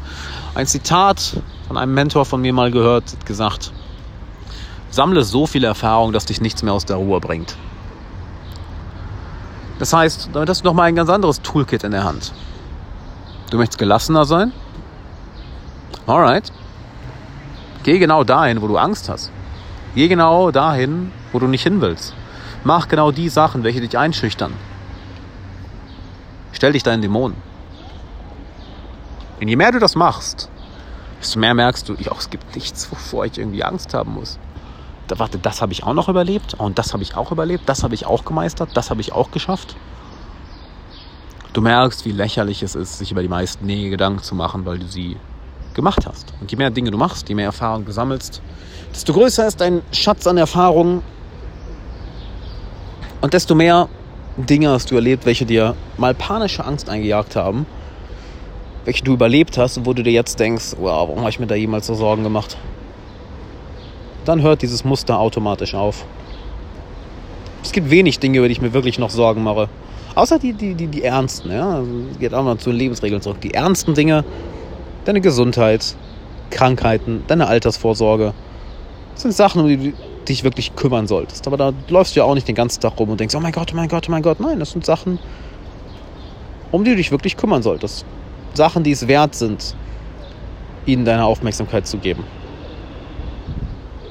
äh, 0.56 0.58
ein 0.60 0.68
Zitat 0.68 1.42
von 1.68 1.78
einem 1.78 1.94
Mentor 1.94 2.26
von 2.26 2.42
mir 2.42 2.54
mal 2.54 2.72
gehört, 2.72 3.26
gesagt, 3.26 3.74
sammle 4.92 5.24
so 5.24 5.48
viel 5.48 5.64
Erfahrung, 5.64 6.14
dass 6.14 6.26
dich 6.26 6.40
nichts 6.40 6.64
mehr 6.64 6.74
aus 6.74 6.86
der 6.86 6.98
Ruhe 6.98 7.20
bringt. 7.20 7.58
Das 9.84 9.92
heißt, 9.92 10.30
damit 10.32 10.48
hast 10.48 10.62
du 10.62 10.66
noch 10.66 10.74
mal 10.74 10.84
ein 10.84 10.96
ganz 10.96 11.10
anderes 11.10 11.42
Toolkit 11.42 11.84
in 11.84 11.92
der 11.92 12.06
Hand. 12.06 12.32
Du 13.50 13.58
möchtest 13.58 13.78
gelassener 13.78 14.24
sein? 14.24 14.54
Alright. 16.08 16.54
Geh 17.84 18.00
genau 18.00 18.24
dahin, 18.24 18.62
wo 18.62 18.70
du 18.70 18.78
Angst 18.78 19.10
hast. 19.10 19.30
Geh 19.94 20.08
genau 20.08 20.52
dahin, 20.52 21.12
wo 21.34 21.40
du 21.40 21.48
nicht 21.48 21.64
hin 21.64 21.82
willst. 21.82 22.16
Mach 22.64 22.88
genau 22.88 23.12
die 23.12 23.28
Sachen, 23.28 23.66
welche 23.66 23.82
dich 23.82 23.98
einschüchtern. 23.98 24.54
Stell 26.54 26.72
dich 26.72 26.84
deinen 26.84 27.02
Dämonen. 27.02 27.36
Und 29.42 29.50
je 29.50 29.58
mehr 29.58 29.74
du 29.74 29.80
das 29.80 29.96
machst, 29.96 30.50
desto 31.20 31.40
mehr 31.40 31.56
merkst 31.56 31.90
du, 31.90 31.96
ja, 31.96 32.14
es 32.18 32.30
gibt 32.30 32.56
nichts, 32.56 32.90
wovor 32.90 33.26
ich 33.26 33.38
irgendwie 33.38 33.66
Angst 33.66 33.94
haben 33.94 34.14
muss. 34.14 34.40
Warte, 35.10 35.38
das 35.38 35.62
habe 35.62 35.74
ich 35.74 35.84
auch 35.84 35.94
noch 35.94 36.10
überlebt 36.10 36.56
und 36.56 36.80
das 36.80 36.94
habe 36.94 37.04
ich 37.04 37.16
auch 37.16 37.32
überlebt, 37.32 37.68
das 37.68 37.84
habe 37.84 37.94
ich 37.94 38.06
auch 38.06 38.26
gemeistert, 38.26 38.70
das 38.74 38.90
habe 38.90 39.02
ich 39.02 39.12
auch 39.12 39.32
geschafft. 39.32 39.76
Du 41.54 41.62
merkst, 41.62 42.06
wie 42.06 42.12
lächerlich 42.12 42.64
es 42.64 42.74
ist, 42.74 42.98
sich 42.98 43.12
über 43.12 43.22
die 43.22 43.28
meisten 43.28 43.68
Dinge 43.68 43.90
Gedanken 43.90 44.24
zu 44.24 44.34
machen, 44.34 44.66
weil 44.66 44.80
du 44.80 44.88
sie 44.88 45.18
gemacht 45.76 46.08
hast. 46.08 46.34
Und 46.42 46.50
je 46.52 46.58
mehr 46.58 46.72
Dinge 46.72 46.90
du 46.90 46.98
machst, 46.98 47.30
je 47.30 47.36
mehr 47.36 47.46
Erfahrung 47.46 47.86
du 47.86 47.92
sammelst, 47.92 48.42
desto 48.92 49.14
größer 49.14 49.48
ist 49.48 49.62
dein 49.62 49.82
Schatz 49.92 50.26
an 50.26 50.38
Erfahrungen 50.38 51.04
und 53.22 53.34
desto 53.34 53.54
mehr 53.54 53.90
Dinge 54.38 54.70
hast 54.70 54.90
du 54.90 54.96
erlebt, 54.96 55.26
welche 55.26 55.46
dir 55.46 55.76
mal 55.98 56.16
panische 56.16 56.66
Angst 56.66 56.90
eingejagt 56.90 57.36
haben, 57.36 57.68
welche 58.86 59.04
du 59.04 59.14
überlebt 59.14 59.58
hast 59.58 59.78
und 59.78 59.86
wo 59.86 59.94
du 59.94 60.02
dir 60.02 60.12
jetzt 60.12 60.40
denkst, 60.40 60.76
wow, 60.80 61.08
warum 61.08 61.20
habe 61.20 61.30
ich 61.30 61.40
mir 61.40 61.48
da 61.48 61.56
jemals 61.56 61.88
so 61.88 61.94
Sorgen 61.94 62.24
gemacht? 62.24 62.58
Dann 64.26 64.42
hört 64.42 64.62
dieses 64.62 64.84
Muster 64.84 65.20
automatisch 65.20 65.76
auf. 65.76 66.06
Es 67.64 67.72
gibt 67.72 67.90
wenig 67.90 68.20
Dinge, 68.20 68.40
über 68.40 68.48
die 68.48 68.54
ich 68.54 68.62
mir 68.62 68.74
wirklich 68.74 69.00
noch 69.00 69.10
Sorgen 69.10 69.44
mache. 69.44 69.70
Außer 70.16 70.38
die, 70.38 70.54
die, 70.54 70.76
die, 70.76 70.88
die 70.88 71.04
ernsten, 71.04 71.52
ja. 71.52 71.78
Also, 71.78 71.92
geht 72.20 72.34
auch 72.34 72.44
mal 72.44 72.58
zu 72.58 72.70
den 72.70 72.78
Lebensregeln 72.78 73.22
zurück. 73.22 73.42
Die 73.42 73.54
ernsten 73.54 73.94
Dinge, 73.94 74.24
deine 75.06 75.22
Gesundheit, 75.22 75.96
Krankheiten, 76.52 77.24
deine 77.28 77.48
Altersvorsorge, 77.48 78.34
sind 79.16 79.34
Sachen, 79.34 79.62
um 79.62 79.68
die 79.68 79.78
du 79.78 79.94
dich 80.28 80.44
wirklich 80.44 80.76
kümmern 80.76 81.08
solltest. 81.08 81.48
Aber 81.48 81.58
da 81.58 81.74
läufst 81.90 82.16
du 82.16 82.20
ja 82.20 82.26
auch 82.26 82.36
nicht 82.36 82.48
den 82.48 82.56
ganzen 82.56 82.82
Tag 82.82 83.00
rum 83.00 83.10
und 83.10 83.20
denkst, 83.20 83.36
oh 83.36 83.40
mein 83.40 83.52
Gott, 83.52 83.72
oh 83.74 83.76
mein 83.76 83.90
Gott, 83.90 84.06
oh 84.08 84.12
mein 84.12 84.22
Gott. 84.22 84.40
Nein, 84.40 84.60
das 84.60 84.72
sind 84.72 84.86
Sachen, 84.86 85.20
um 86.72 86.84
die 86.84 86.92
du 86.92 86.98
dich 86.98 87.12
wirklich 87.12 87.36
kümmern 87.36 87.64
solltest. 87.64 88.06
Sachen, 88.54 88.84
die 88.84 88.92
es 88.92 89.08
wert 89.08 89.36
sind, 89.36 89.76
ihnen 90.86 91.06
deine 91.06 91.26
Aufmerksamkeit 91.26 91.88
zu 91.88 91.98
geben. 91.98 92.24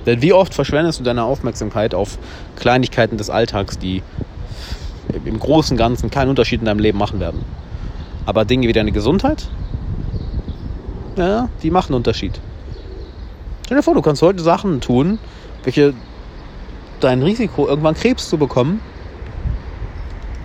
Denn 0.06 0.22
wie 0.22 0.32
oft 0.32 0.54
verschwendest 0.54 1.00
du 1.00 1.04
deine 1.04 1.24
Aufmerksamkeit 1.24 1.94
auf 1.94 2.18
Kleinigkeiten 2.56 3.16
des 3.16 3.30
Alltags, 3.30 3.78
die 3.78 4.02
im 5.24 5.38
Großen 5.38 5.76
Ganzen 5.76 6.10
keinen 6.10 6.30
Unterschied 6.30 6.60
in 6.60 6.66
deinem 6.66 6.80
Leben 6.80 6.98
machen 6.98 7.20
werden. 7.20 7.44
Aber 8.26 8.44
Dinge 8.44 8.68
wie 8.68 8.72
deine 8.72 8.92
Gesundheit, 8.92 9.48
ja, 11.16 11.48
die 11.62 11.70
machen 11.70 11.88
einen 11.88 11.96
Unterschied. 11.96 12.40
Stell 13.64 13.76
dir 13.76 13.82
vor, 13.82 13.94
du 13.94 14.02
kannst 14.02 14.22
heute 14.22 14.42
Sachen 14.42 14.80
tun, 14.80 15.18
welche 15.64 15.94
dein 17.00 17.22
Risiko, 17.22 17.66
irgendwann 17.66 17.94
Krebs 17.94 18.28
zu 18.28 18.38
bekommen, 18.38 18.80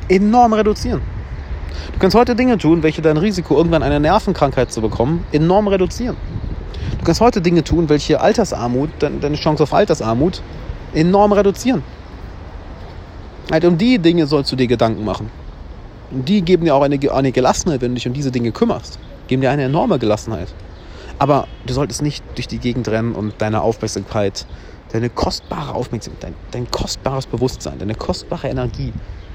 enorm 0.10 0.54
reduzieren. 0.54 1.02
Du 1.94 2.00
kannst 2.00 2.16
heute 2.16 2.36
Dinge 2.36 2.58
tun, 2.58 2.84
welche 2.84 3.02
dein 3.02 3.18
Risiko, 3.18 3.58
irgendwann 3.58 3.84
eine 3.84 4.00
Nervenkrankheit 4.00 4.72
zu 4.72 4.82
bekommen, 4.82 5.26
enorm 5.32 5.68
reduzieren. 5.68 6.18
Kannst 7.08 7.22
heute 7.22 7.40
Dinge 7.40 7.64
tun, 7.64 7.88
welche 7.88 8.20
Altersarmut, 8.20 8.90
deine 9.00 9.38
Chance 9.38 9.64
auf 9.64 9.74
Altersarmut 9.74 10.42
enorm 10.94 11.32
reduzieren. 11.32 11.82
Halt, 13.50 13.64
um 13.64 13.78
die 13.78 13.98
Dinge 13.98 14.28
sollst 14.28 14.52
du 14.52 14.58
dir 14.58 14.68
Gedanken 14.68 15.06
machen. 15.06 15.32
Und 16.12 16.28
die 16.28 16.42
geben 16.42 16.66
dir 16.66 16.76
auch 16.76 16.82
eine, 16.82 17.00
eine 17.14 17.32
Gelassenheit, 17.32 17.80
wenn 17.80 17.92
du 17.92 17.96
dich 17.96 18.08
um 18.10 18.14
diese 18.14 18.30
Dinge 18.30 18.52
kümmerst. 18.52 19.00
Geben 19.28 19.42
dir 19.42 19.52
eine 19.52 19.64
enorme 19.64 20.00
Gelassenheit. 20.00 20.50
Aber 21.18 21.48
du 21.66 21.74
solltest 21.74 22.02
nicht 22.02 22.26
durch 22.36 22.50
die 22.50 22.58
Gegend 22.58 22.90
rennen 22.90 23.16
und 23.16 23.36
deine 23.38 23.62
Aufmerksamkeit, 23.62 24.46
deine 24.92 25.10
kostbare 25.10 25.76
Aufmerksamkeit, 25.76 26.22
dein, 26.22 26.36
dein 26.52 26.72
kostbares 26.72 27.26
Bewusstsein, 27.26 27.80
deine 27.80 27.96
kostbare 27.96 28.50
Energie. 28.50 28.92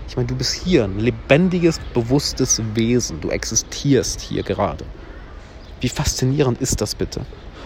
Ich 0.09 0.17
meine, 0.17 0.29
du 0.29 0.35
bist 0.35 0.63
hier 0.63 0.85
ein 0.85 0.99
lebendiges, 0.99 1.81
bewusstes 1.95 2.61
Wesen. 2.75 3.23
Du 3.23 3.31
existierst 3.31 4.21
hier 4.21 4.43
gerade. 4.43 4.85
Wie 5.81 5.89
faszinierend 5.89 6.61
ist 6.61 6.83
das 6.83 6.95
bitte? 6.95 7.23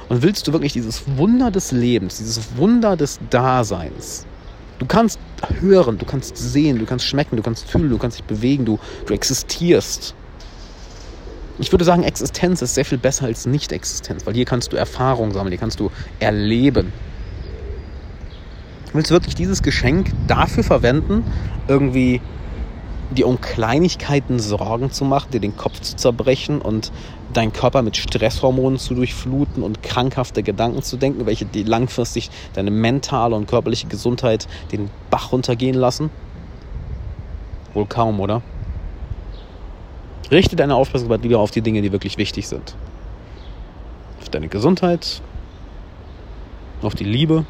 Und 0.09 0.23
willst 0.23 0.47
du 0.47 0.53
wirklich 0.53 0.73
dieses 0.73 1.03
Wunder 1.17 1.51
des 1.51 1.73
Lebens, 1.73 2.19
dieses 2.19 2.57
Wunder 2.57 2.97
des 2.97 3.19
Daseins, 3.31 4.27
Du 4.79 4.85
kannst 4.85 5.19
hören, 5.61 5.97
du 5.99 6.05
kannst 6.05 6.37
sehen, 6.37 6.79
du 6.79 6.85
kannst 6.85 7.07
schmecken, 7.07 7.37
du 7.37 7.43
kannst 7.43 7.69
fühlen, 7.71 7.89
du 7.89 7.99
kannst 7.99 8.19
dich 8.19 8.27
bewegen, 8.27 8.65
du, 8.65 8.79
du 9.07 9.15
existierst. 9.15 10.15
Ich 11.59 11.73
würde 11.73 11.85
sagen, 11.85 12.03
Existenz 12.03 12.61
ist 12.61 12.75
sehr 12.75 12.85
viel 12.85 12.99
besser 12.99 13.25
als 13.25 13.47
Nicht-Existenz, 13.47 14.27
weil 14.27 14.35
hier 14.35 14.45
kannst 14.45 14.73
du 14.73 14.77
Erfahrung 14.77 15.33
sammeln, 15.33 15.53
hier 15.53 15.59
kannst 15.59 15.81
du 15.81 15.91
erleben. 16.21 16.93
Willst 18.93 19.11
du 19.11 19.15
wirklich 19.15 19.35
dieses 19.35 19.63
Geschenk 19.63 20.13
dafür 20.27 20.63
verwenden, 20.63 21.25
irgendwie 21.69 22.21
dir 23.11 23.27
um 23.27 23.41
Kleinigkeiten 23.41 24.39
Sorgen 24.39 24.91
zu 24.91 25.05
machen, 25.05 25.31
dir 25.33 25.41
den 25.41 25.57
Kopf 25.57 25.81
zu 25.81 25.97
zerbrechen 25.97 26.61
und 26.61 26.93
deinen 27.33 27.53
Körper 27.53 27.83
mit 27.83 27.97
Stresshormonen 27.97 28.79
zu 28.79 28.95
durchfluten 28.95 29.63
und 29.63 29.83
krankhafte 29.83 30.43
Gedanken 30.43 30.83
zu 30.83 30.97
denken, 30.97 31.27
welche 31.27 31.45
die 31.45 31.63
langfristig 31.63 32.31
deine 32.55 32.71
mentale 32.71 33.37
und 33.37 33.47
körperliche 33.47 33.87
Gesundheit 33.87 34.49
den 34.73 34.91
Bach 35.11 35.33
runtergehen 35.33 35.77
lassen? 35.77 36.11
Wohl 37.75 37.87
kaum, 37.87 38.21
oder? 38.21 38.43
Richte 40.31 40.57
deine 40.57 40.75
Aufmerksamkeit 40.75 41.23
lieber 41.23 41.39
auf 41.39 41.51
die 41.51 41.61
Dinge, 41.61 41.83
die 41.83 41.93
wirklich 41.93 42.19
wichtig 42.19 42.49
sind. 42.49 42.75
Auf 44.21 44.29
deine 44.31 44.49
Gesundheit, 44.49 45.21
auf 46.83 46.95
die 46.95 47.05
Liebe, 47.05 47.45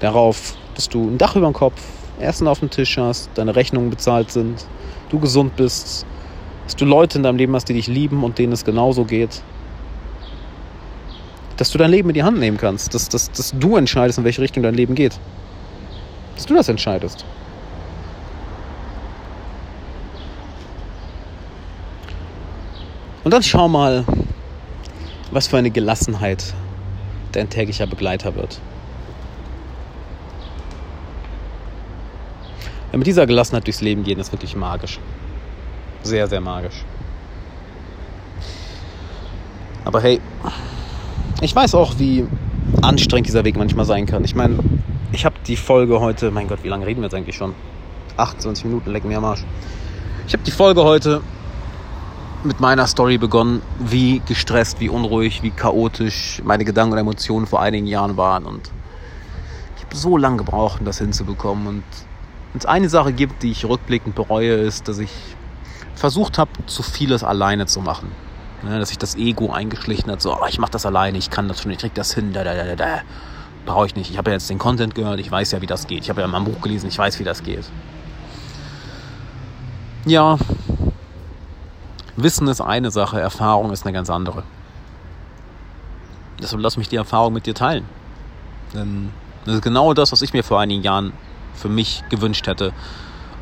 darauf, 0.00 0.56
dass 0.74 0.88
du 0.88 1.08
ein 1.08 1.18
Dach 1.18 1.36
über 1.36 1.46
dem 1.46 1.52
Kopf, 1.52 1.80
Essen 2.18 2.48
auf 2.48 2.60
dem 2.60 2.70
Tisch 2.70 2.96
hast, 2.96 3.30
deine 3.34 3.56
Rechnungen 3.56 3.90
bezahlt 3.90 4.30
sind, 4.30 4.66
du 5.10 5.18
gesund 5.18 5.56
bist, 5.56 6.06
dass 6.64 6.76
du 6.76 6.84
Leute 6.84 7.18
in 7.18 7.24
deinem 7.24 7.36
Leben 7.36 7.54
hast, 7.54 7.68
die 7.68 7.74
dich 7.74 7.86
lieben 7.86 8.24
und 8.24 8.38
denen 8.38 8.52
es 8.52 8.64
genauso 8.64 9.04
geht. 9.04 9.42
Dass 11.56 11.70
du 11.70 11.78
dein 11.78 11.90
Leben 11.90 12.08
in 12.10 12.14
die 12.14 12.22
Hand 12.22 12.38
nehmen 12.38 12.56
kannst, 12.56 12.94
dass, 12.94 13.08
dass, 13.08 13.30
dass 13.30 13.52
du 13.52 13.76
entscheidest, 13.76 14.18
in 14.18 14.24
welche 14.24 14.42
Richtung 14.42 14.62
dein 14.62 14.74
Leben 14.74 14.94
geht. 14.94 15.18
Dass 16.34 16.46
du 16.46 16.54
das 16.54 16.68
entscheidest. 16.68 17.24
Und 23.22 23.32
dann 23.32 23.42
schau 23.42 23.68
mal, 23.68 24.04
was 25.30 25.46
für 25.46 25.56
eine 25.56 25.70
Gelassenheit 25.70 26.54
dein 27.32 27.48
täglicher 27.48 27.86
Begleiter 27.86 28.34
wird. 28.36 28.60
Mit 32.96 33.06
dieser 33.06 33.26
Gelassenheit 33.26 33.66
durchs 33.66 33.80
Leben 33.80 34.04
gehen 34.04 34.18
ist 34.18 34.32
wirklich 34.32 34.54
magisch. 34.56 34.98
Sehr, 36.02 36.26
sehr 36.28 36.40
magisch. 36.40 36.84
Aber 39.84 40.00
hey, 40.00 40.20
ich 41.40 41.54
weiß 41.54 41.74
auch, 41.74 41.98
wie 41.98 42.26
anstrengend 42.82 43.26
dieser 43.28 43.44
Weg 43.44 43.56
manchmal 43.56 43.84
sein 43.84 44.06
kann. 44.06 44.24
Ich 44.24 44.34
meine, 44.34 44.58
ich 45.12 45.24
habe 45.24 45.36
die 45.46 45.56
Folge 45.56 46.00
heute, 46.00 46.30
mein 46.30 46.48
Gott, 46.48 46.60
wie 46.62 46.68
lange 46.68 46.86
reden 46.86 47.00
wir 47.00 47.06
jetzt 47.06 47.14
eigentlich 47.14 47.36
schon? 47.36 47.54
28 48.16 48.64
Minuten, 48.64 48.90
leck 48.90 49.04
mir 49.04 49.18
am 49.18 49.24
Arsch. 49.24 49.44
Ich 50.26 50.32
habe 50.32 50.42
die 50.44 50.50
Folge 50.50 50.84
heute 50.84 51.20
mit 52.44 52.60
meiner 52.60 52.86
Story 52.86 53.18
begonnen, 53.18 53.62
wie 53.78 54.20
gestresst, 54.26 54.80
wie 54.80 54.88
unruhig, 54.88 55.42
wie 55.42 55.50
chaotisch 55.50 56.42
meine 56.44 56.64
Gedanken 56.64 56.92
und 56.92 56.98
Emotionen 56.98 57.46
vor 57.46 57.60
einigen 57.60 57.86
Jahren 57.86 58.16
waren. 58.16 58.44
Und 58.44 58.70
ich 59.76 59.84
habe 59.84 59.96
so 59.96 60.16
lange 60.16 60.38
gebraucht, 60.38 60.80
um 60.80 60.86
das 60.86 60.98
hinzubekommen. 60.98 61.66
Und 61.66 61.84
wenn 62.54 62.60
es 62.60 62.66
eine 62.66 62.88
Sache 62.88 63.12
gibt, 63.12 63.42
die 63.42 63.50
ich 63.50 63.64
rückblickend 63.64 64.14
bereue, 64.14 64.54
ist, 64.54 64.86
dass 64.86 64.98
ich 64.98 65.10
versucht 65.96 66.38
habe, 66.38 66.52
zu 66.66 66.84
vieles 66.84 67.24
alleine 67.24 67.66
zu 67.66 67.80
machen. 67.80 68.12
Ja, 68.62 68.78
dass 68.78 68.90
sich 68.90 68.98
das 68.98 69.16
Ego 69.16 69.50
eingeschlichen 69.50 70.08
hat, 70.10 70.22
so, 70.22 70.32
oh, 70.40 70.46
ich 70.48 70.60
mache 70.60 70.70
das 70.70 70.86
alleine, 70.86 71.18
ich 71.18 71.30
kann 71.30 71.48
das 71.48 71.60
schon, 71.60 71.72
ich 71.72 71.78
krieg 71.78 71.94
das 71.94 72.14
hin, 72.14 72.32
da, 72.32 72.44
da, 72.44 72.54
da, 72.54 72.76
da. 72.76 73.00
Brauche 73.66 73.86
ich 73.86 73.96
nicht. 73.96 74.10
Ich 74.10 74.18
habe 74.18 74.30
ja 74.30 74.34
jetzt 74.34 74.48
den 74.48 74.58
Content 74.58 74.94
gehört, 74.94 75.18
ich 75.18 75.30
weiß 75.30 75.50
ja, 75.50 75.62
wie 75.62 75.66
das 75.66 75.88
geht. 75.88 76.04
Ich 76.04 76.10
habe 76.10 76.20
ja 76.20 76.28
mal 76.28 76.38
ein 76.38 76.44
Buch 76.44 76.60
gelesen, 76.60 76.86
ich 76.86 76.96
weiß, 76.96 77.18
wie 77.18 77.24
das 77.24 77.42
geht. 77.42 77.64
Ja, 80.06 80.38
Wissen 82.16 82.46
ist 82.46 82.60
eine 82.60 82.92
Sache, 82.92 83.20
Erfahrung 83.20 83.72
ist 83.72 83.84
eine 83.84 83.92
ganz 83.92 84.10
andere. 84.10 84.44
Deshalb 86.40 86.62
lass 86.62 86.76
mich 86.76 86.88
die 86.88 86.96
Erfahrung 86.96 87.32
mit 87.32 87.46
dir 87.46 87.54
teilen. 87.54 87.84
Denn 88.72 89.10
das 89.44 89.56
ist 89.56 89.62
genau 89.62 89.92
das, 89.92 90.12
was 90.12 90.22
ich 90.22 90.32
mir 90.32 90.44
vor 90.44 90.60
einigen 90.60 90.82
Jahren 90.82 91.12
für 91.54 91.68
mich 91.68 92.02
gewünscht 92.10 92.46
hätte, 92.46 92.72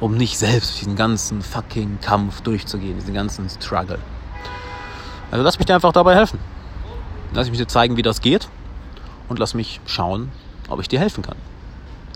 um 0.00 0.16
nicht 0.16 0.38
selbst 0.38 0.80
diesen 0.80 0.96
ganzen 0.96 1.42
fucking 1.42 2.00
Kampf 2.00 2.40
durchzugehen, 2.40 2.96
diesen 2.96 3.14
ganzen 3.14 3.48
Struggle. 3.48 3.98
Also 5.30 5.44
lass 5.44 5.58
mich 5.58 5.66
dir 5.66 5.74
einfach 5.74 5.92
dabei 5.92 6.14
helfen. 6.14 6.38
Lass 7.32 7.48
mich 7.48 7.58
dir 7.58 7.66
zeigen, 7.66 7.96
wie 7.96 8.02
das 8.02 8.20
geht 8.20 8.48
und 9.28 9.38
lass 9.38 9.54
mich 9.54 9.80
schauen, 9.86 10.30
ob 10.68 10.80
ich 10.80 10.88
dir 10.88 10.98
helfen 10.98 11.22
kann. 11.22 11.36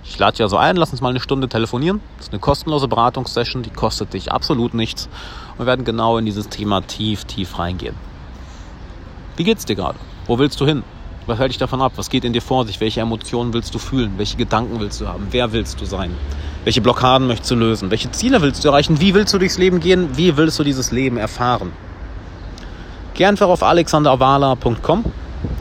Ich 0.04 0.18
lade 0.18 0.32
dich 0.32 0.42
also 0.42 0.56
ein, 0.56 0.76
lass 0.76 0.92
uns 0.92 1.00
mal 1.00 1.09
eine 1.09 1.20
Stunde 1.20 1.48
telefonieren. 1.48 2.00
Das 2.16 2.26
ist 2.26 2.32
eine 2.32 2.40
kostenlose 2.40 2.88
Beratungssession, 2.88 3.62
die 3.62 3.70
kostet 3.70 4.12
dich 4.12 4.30
absolut 4.30 4.74
nichts. 4.74 5.09
Und 5.52 5.61
wir 5.61 5.66
werden 5.66 5.85
genau 5.85 6.18
in 6.18 6.26
dieses 6.26 6.48
Thema 6.48 6.80
tief, 6.82 7.24
tief 7.24 7.59
reingehen. 7.59 7.94
Wie 9.37 9.44
geht's 9.44 9.64
dir 9.64 9.76
gerade? 9.76 9.98
Wo 10.26 10.38
willst 10.38 10.61
du 10.61 10.66
hin? 10.66 10.82
Was 11.27 11.41
hält 11.41 11.51
dich 11.51 11.59
davon 11.59 11.83
ab? 11.83 11.93
Was 11.97 12.09
geht 12.09 12.25
in 12.25 12.33
dir 12.33 12.41
vor 12.41 12.65
sich? 12.67 12.81
Welche 12.81 13.01
Emotionen 13.01 13.53
willst 13.53 13.75
du 13.75 13.81
fühlen? 13.81 14.12
Welche 14.17 14.37
Gedanken 14.37 14.79
willst 14.79 15.01
du 15.01 15.09
haben? 15.09 15.27
Wer 15.33 15.53
willst 15.53 15.81
du 15.81 15.85
sein? 15.85 16.12
Welche 16.62 16.81
Blockaden 16.81 17.27
möchtest 17.27 17.51
du 17.51 17.57
lösen? 17.57 17.91
Welche 17.91 18.11
Ziele 18.12 18.41
willst 18.43 18.65
du 18.65 18.69
erreichen? 18.69 19.01
Wie 19.01 19.12
willst 19.12 19.35
du 19.35 19.39
durchs 19.39 19.59
Leben 19.59 19.81
gehen? 19.81 20.17
Wie 20.17 20.37
willst 20.37 20.59
du 20.59 20.62
dieses 20.62 20.93
Leben 20.93 21.17
erfahren? 21.17 21.73
Geh 23.15 23.27
einfach 23.27 23.49
auf 23.49 23.65
alexanderavala.com. 23.65 25.05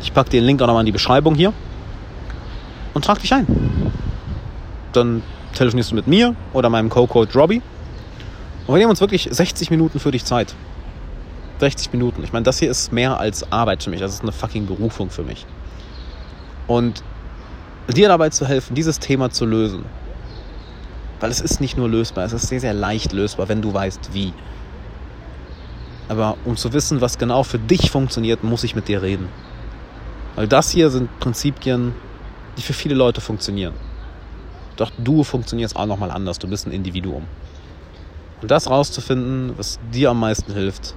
Ich 0.04 0.14
packe 0.14 0.30
den 0.30 0.44
Link 0.44 0.62
auch 0.62 0.68
nochmal 0.68 0.82
in 0.82 0.88
die 0.88 0.92
Beschreibung 0.92 1.34
hier. 1.34 1.52
Und 2.94 3.04
trag 3.04 3.20
dich 3.20 3.34
ein. 3.34 3.48
Dann 4.94 5.24
telefonierst 5.56 5.92
du 5.92 5.96
mit 5.96 6.06
mir 6.06 6.36
oder 6.54 6.70
meinem 6.70 6.90
Co-Coach 6.90 7.36
Robbie. 7.36 7.62
Und 8.68 8.76
wir 8.76 8.80
nehmen 8.80 8.92
uns 8.92 9.02
wirklich 9.02 9.28
60 9.32 9.72
Minuten 9.72 10.00
für 10.00 10.12
dich 10.12 10.26
Zeit. 10.26 10.54
60 11.60 11.92
Minuten. 11.94 12.24
Ich 12.24 12.34
meine, 12.34 12.44
das 12.44 12.60
hier 12.60 12.70
ist 12.70 12.92
mehr 12.92 13.20
als 13.20 13.52
Arbeit 13.52 13.84
für 13.84 13.90
mich. 13.90 14.00
Das 14.00 14.14
ist 14.14 14.22
eine 14.22 14.32
fucking 14.32 14.66
Berufung 14.66 15.10
für 15.10 15.24
mich. 15.24 15.46
Und 16.68 17.04
dir 17.94 18.08
dabei 18.08 18.30
zu 18.30 18.46
helfen, 18.46 18.76
dieses 18.76 19.00
Thema 19.00 19.30
zu 19.30 19.46
lösen. 19.46 19.86
Weil 21.20 21.32
es 21.32 21.40
ist 21.40 21.62
nicht 21.62 21.78
nur 21.78 21.88
lösbar, 21.88 22.26
es 22.26 22.34
ist 22.34 22.48
sehr, 22.48 22.60
sehr 22.60 22.74
leicht 22.74 23.14
lösbar, 23.14 23.48
wenn 23.48 23.62
du 23.62 23.74
weißt, 23.74 24.14
wie. 24.14 24.34
Aber 26.10 26.38
um 26.46 26.58
zu 26.58 26.74
wissen, 26.74 27.02
was 27.02 27.18
genau 27.18 27.44
für 27.44 27.58
dich 27.58 27.90
funktioniert, 27.90 28.44
muss 28.44 28.64
ich 28.64 28.76
mit 28.76 28.88
dir 28.88 29.02
reden. 29.02 29.30
Weil 30.36 30.48
das 30.48 30.70
hier 30.72 30.90
sind 30.90 31.20
Prinzipien, 31.20 31.96
die 32.58 32.62
für 32.62 32.74
viele 32.74 32.96
Leute 32.96 33.22
funktionieren. 33.22 33.74
Doch 34.76 34.92
du 34.98 35.24
funktionierst 35.24 35.76
auch 35.76 35.86
nochmal 35.86 36.12
anders. 36.12 36.38
Du 36.38 36.48
bist 36.48 36.68
ein 36.68 36.72
Individuum. 36.72 37.26
Und 38.42 38.52
das 38.52 38.70
rauszufinden, 38.70 39.54
was 39.58 39.80
dir 39.94 40.10
am 40.10 40.20
meisten 40.20 40.54
hilft, 40.54 40.96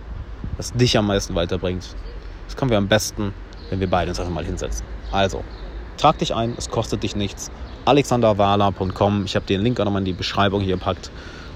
was 0.56 0.72
dich 0.72 0.96
am 0.96 1.06
meisten 1.06 1.34
weiterbringt, 1.34 1.94
das 2.46 2.56
können 2.56 2.70
wir 2.70 2.78
am 2.78 2.88
besten, 2.88 3.32
wenn 3.70 3.80
wir 3.80 3.88
beide 3.88 4.10
uns 4.10 4.18
einfach 4.18 4.32
mal 4.32 4.44
hinsetzen. 4.44 4.86
Also, 5.12 5.44
trag 5.96 6.18
dich 6.18 6.34
ein, 6.34 6.54
es 6.56 6.70
kostet 6.70 7.02
dich 7.02 7.16
nichts. 7.16 7.50
alexanderwala.com. 7.84 9.24
Ich 9.24 9.36
habe 9.36 9.46
den 9.46 9.60
Link 9.60 9.78
auch 9.80 9.84
nochmal 9.84 10.02
in 10.02 10.06
die 10.06 10.12
Beschreibung 10.12 10.60
hier 10.60 10.76
gepackt. 10.76 11.10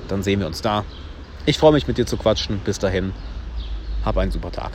Dann 0.08 0.22
sehen 0.22 0.40
wir 0.40 0.46
uns 0.46 0.62
da. 0.62 0.84
Ich 1.46 1.58
freue 1.58 1.72
mich 1.72 1.86
mit 1.86 1.98
dir 1.98 2.06
zu 2.06 2.16
quatschen. 2.16 2.60
Bis 2.64 2.78
dahin, 2.78 3.12
hab 4.04 4.16
einen 4.16 4.30
super 4.30 4.52
Tag. 4.52 4.72